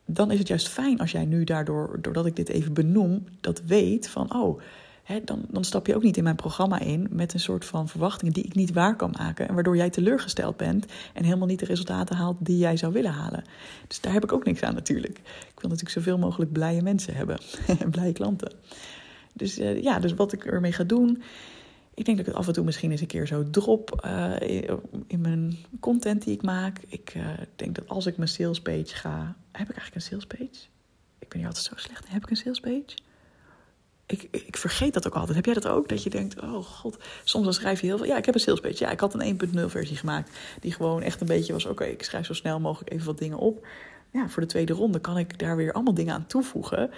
dan 0.07 0.31
is 0.31 0.39
het 0.39 0.49
juist 0.49 0.69
fijn 0.69 0.99
als 0.99 1.13
jij 1.13 1.25
nu 1.25 1.45
daardoor, 1.45 1.99
doordat 2.01 2.27
ik 2.27 2.37
dit 2.37 2.49
even 2.49 2.73
benoem, 2.73 3.25
dat 3.41 3.63
weet 3.63 4.09
van, 4.09 4.35
oh, 4.35 4.61
dan, 5.25 5.45
dan 5.49 5.65
stap 5.65 5.87
je 5.87 5.95
ook 5.95 6.03
niet 6.03 6.17
in 6.17 6.23
mijn 6.23 6.37
programma 6.37 6.79
in 6.79 7.09
met 7.11 7.35
een 7.35 7.41
soort 7.41 7.65
van 7.65 7.89
verwachtingen 7.89 8.33
die 8.33 8.45
ik 8.45 8.55
niet 8.55 8.73
waar 8.73 8.97
kan 8.97 9.15
maken. 9.19 9.49
En 9.49 9.55
waardoor 9.55 9.77
jij 9.77 9.91
teleurgesteld 9.91 10.57
bent 10.57 10.87
en 11.15 11.25
helemaal 11.25 11.47
niet 11.47 11.59
de 11.59 11.67
resultaten 11.67 12.17
haalt 12.17 12.37
die 12.41 12.59
jij 12.59 12.77
zou 12.77 12.93
willen 12.93 13.13
halen. 13.13 13.45
Dus 13.89 14.01
daar 14.01 14.13
heb 14.13 14.23
ik 14.23 14.33
ook 14.33 14.45
niks 14.45 14.63
aan 14.63 14.75
natuurlijk. 14.75 15.19
Ik 15.19 15.61
wil 15.61 15.71
natuurlijk 15.71 15.91
zoveel 15.91 16.19
mogelijk 16.19 16.53
blije 16.53 16.83
mensen 16.83 17.15
hebben 17.15 17.39
en 17.81 17.91
blije 17.91 18.13
klanten. 18.13 18.53
Dus 19.33 19.59
uh, 19.59 19.83
ja, 19.83 19.99
dus 19.99 20.15
wat 20.15 20.33
ik 20.33 20.45
ermee 20.45 20.73
ga 20.73 20.85
doen. 20.85 21.23
Ik 21.95 22.05
denk 22.05 22.17
dat 22.17 22.27
ik 22.27 22.33
het 22.33 22.41
af 22.41 22.47
en 22.47 22.53
toe 22.53 22.65
misschien 22.65 22.91
eens 22.91 23.01
een 23.01 23.07
keer 23.07 23.27
zo 23.27 23.51
drop 23.51 24.03
uh, 24.05 24.41
in, 25.07 25.21
mijn 25.21 25.59
content 25.81 26.23
die 26.25 26.35
ik 26.35 26.43
maak. 26.43 26.79
Ik 26.87 27.15
uh, 27.17 27.27
denk 27.57 27.75
dat 27.75 27.89
als 27.89 28.07
ik 28.07 28.17
mijn 28.17 28.29
salespage 28.29 28.95
ga. 28.95 29.37
Heb 29.53 29.71
ik 29.71 29.77
eigenlijk 29.77 29.95
een 29.95 30.01
salespage? 30.01 30.67
Ik 31.19 31.29
ben 31.29 31.39
hier 31.39 31.47
altijd 31.47 31.65
zo 31.65 31.75
slecht. 31.77 32.09
Heb 32.09 32.23
ik 32.23 32.31
een 32.31 32.37
salespage? 32.37 32.85
Ik, 34.07 34.29
ik 34.31 34.57
vergeet 34.57 34.95
dat 34.95 35.07
ook 35.07 35.15
altijd. 35.15 35.37
Heb 35.37 35.45
jij 35.45 35.55
dat 35.55 35.69
ook? 35.69 35.89
Dat 35.89 36.03
je 36.03 36.11
denkt, 36.11 36.41
oh 36.41 36.65
god, 36.65 36.99
soms 37.25 37.45
dan 37.45 37.55
schrijf 37.55 37.81
je 37.81 37.87
heel 37.87 37.97
veel. 37.97 38.07
Ja, 38.07 38.17
ik 38.17 38.25
heb 38.25 38.35
een 38.35 38.41
salespage. 38.41 38.85
Ja, 38.85 38.91
ik 38.91 39.01
had 39.01 39.15
een 39.15 39.41
1.0 39.57 39.65
versie 39.67 39.97
gemaakt. 39.97 40.39
Die 40.61 40.73
gewoon 40.73 41.03
echt 41.03 41.21
een 41.21 41.27
beetje 41.27 41.53
was, 41.53 41.67
oké, 41.67 41.85
ik 41.85 42.03
schrijf 42.03 42.27
zo 42.27 42.35
snel 42.35 42.61
mogelijk 42.61 42.93
even 42.93 43.07
wat 43.07 43.19
dingen 43.19 43.39
op. 43.39 43.67
Ja, 44.11 44.29
voor 44.29 44.43
de 44.43 44.49
tweede 44.49 44.73
ronde 44.73 45.01
kan 45.01 45.19
ik 45.19 45.39
daar 45.39 45.57
weer 45.57 45.73
allemaal 45.73 45.95
dingen 45.95 46.15
aan 46.15 46.27
toevoegen. 46.27 46.91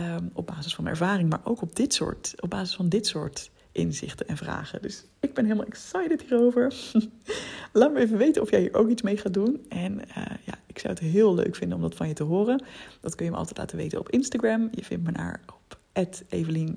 Um, 0.00 0.30
op 0.32 0.46
basis 0.46 0.74
van 0.74 0.84
mijn 0.84 0.96
ervaring, 0.96 1.30
maar 1.30 1.40
ook 1.44 1.62
op 1.62 1.76
dit 1.76 1.94
soort, 1.94 2.34
op 2.40 2.50
basis 2.50 2.76
van 2.76 2.88
dit 2.88 3.06
soort 3.06 3.50
inzichten 3.72 4.28
en 4.28 4.36
vragen. 4.36 4.82
Dus 4.82 5.04
ik 5.20 5.34
ben 5.34 5.44
helemaal 5.44 5.66
excited 5.66 6.22
hierover. 6.22 6.74
Laat 7.72 7.92
me 7.92 8.00
even 8.00 8.18
weten 8.18 8.42
of 8.42 8.50
jij 8.50 8.60
hier 8.60 8.74
ook 8.74 8.88
iets 8.88 9.02
mee 9.02 9.16
gaat 9.16 9.34
doen. 9.34 9.64
En 9.68 9.98
uh, 9.98 10.24
ja, 10.44 10.54
ik 10.66 10.78
zou 10.78 10.92
het 10.92 11.02
heel 11.02 11.34
leuk 11.34 11.56
vinden 11.56 11.76
om 11.76 11.82
dat 11.82 11.94
van 11.94 12.08
je 12.08 12.14
te 12.14 12.22
horen. 12.22 12.64
Dat 13.00 13.14
kun 13.14 13.24
je 13.24 13.30
me 13.30 13.36
altijd 13.36 13.58
laten 13.58 13.76
weten 13.76 13.98
op 13.98 14.10
Instagram. 14.10 14.68
Je 14.70 14.84
vindt 14.84 15.04
me 15.04 15.12
daar 15.12 15.40
op 15.46 15.78
Evelien. 16.28 16.76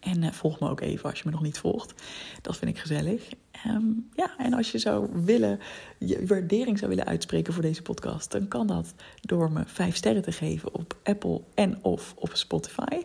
En 0.00 0.22
uh, 0.22 0.32
volg 0.32 0.60
me 0.60 0.68
ook 0.68 0.80
even 0.80 1.10
als 1.10 1.18
je 1.18 1.24
me 1.24 1.30
nog 1.30 1.42
niet 1.42 1.58
volgt. 1.58 1.94
Dat 2.42 2.56
vind 2.56 2.70
ik 2.70 2.78
gezellig. 2.78 3.28
Um, 3.66 4.08
ja, 4.14 4.36
en 4.38 4.52
als 4.52 4.72
je 4.72 4.78
zou 4.78 5.08
willen, 5.24 5.60
je 5.98 6.26
waardering 6.26 6.78
zou 6.78 6.90
willen 6.90 7.06
uitspreken 7.06 7.52
voor 7.52 7.62
deze 7.62 7.82
podcast, 7.82 8.30
dan 8.30 8.48
kan 8.48 8.66
dat 8.66 8.94
door 9.20 9.52
me 9.52 9.62
vijf 9.66 9.96
sterren 9.96 10.22
te 10.22 10.32
geven 10.32 10.74
op 10.74 10.96
Apple 11.02 11.40
en 11.54 11.78
of 11.82 12.14
op 12.16 12.30
Spotify. 12.32 13.02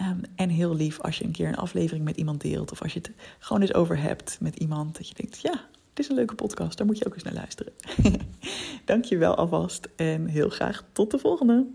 Um, 0.00 0.20
en 0.34 0.48
heel 0.48 0.74
lief 0.74 1.00
als 1.00 1.18
je 1.18 1.24
een 1.24 1.32
keer 1.32 1.48
een 1.48 1.56
aflevering 1.56 2.04
met 2.04 2.16
iemand 2.16 2.40
deelt. 2.40 2.72
Of 2.72 2.82
als 2.82 2.92
je 2.92 2.98
het 2.98 3.10
gewoon 3.38 3.62
eens 3.62 3.74
over 3.74 4.00
hebt 4.00 4.38
met 4.40 4.56
iemand. 4.56 4.96
Dat 4.96 5.08
je 5.08 5.14
denkt, 5.14 5.40
ja, 5.40 5.52
het 5.90 5.98
is 5.98 6.08
een 6.08 6.14
leuke 6.14 6.34
podcast. 6.34 6.78
Daar 6.78 6.86
moet 6.86 6.98
je 6.98 7.06
ook 7.06 7.14
eens 7.14 7.22
naar 7.22 7.32
luisteren. 7.32 7.72
Dank 8.84 9.04
je 9.04 9.16
wel 9.16 9.34
alvast. 9.34 9.88
En 9.96 10.26
heel 10.26 10.48
graag 10.48 10.84
tot 10.92 11.10
de 11.10 11.18
volgende. 11.18 11.66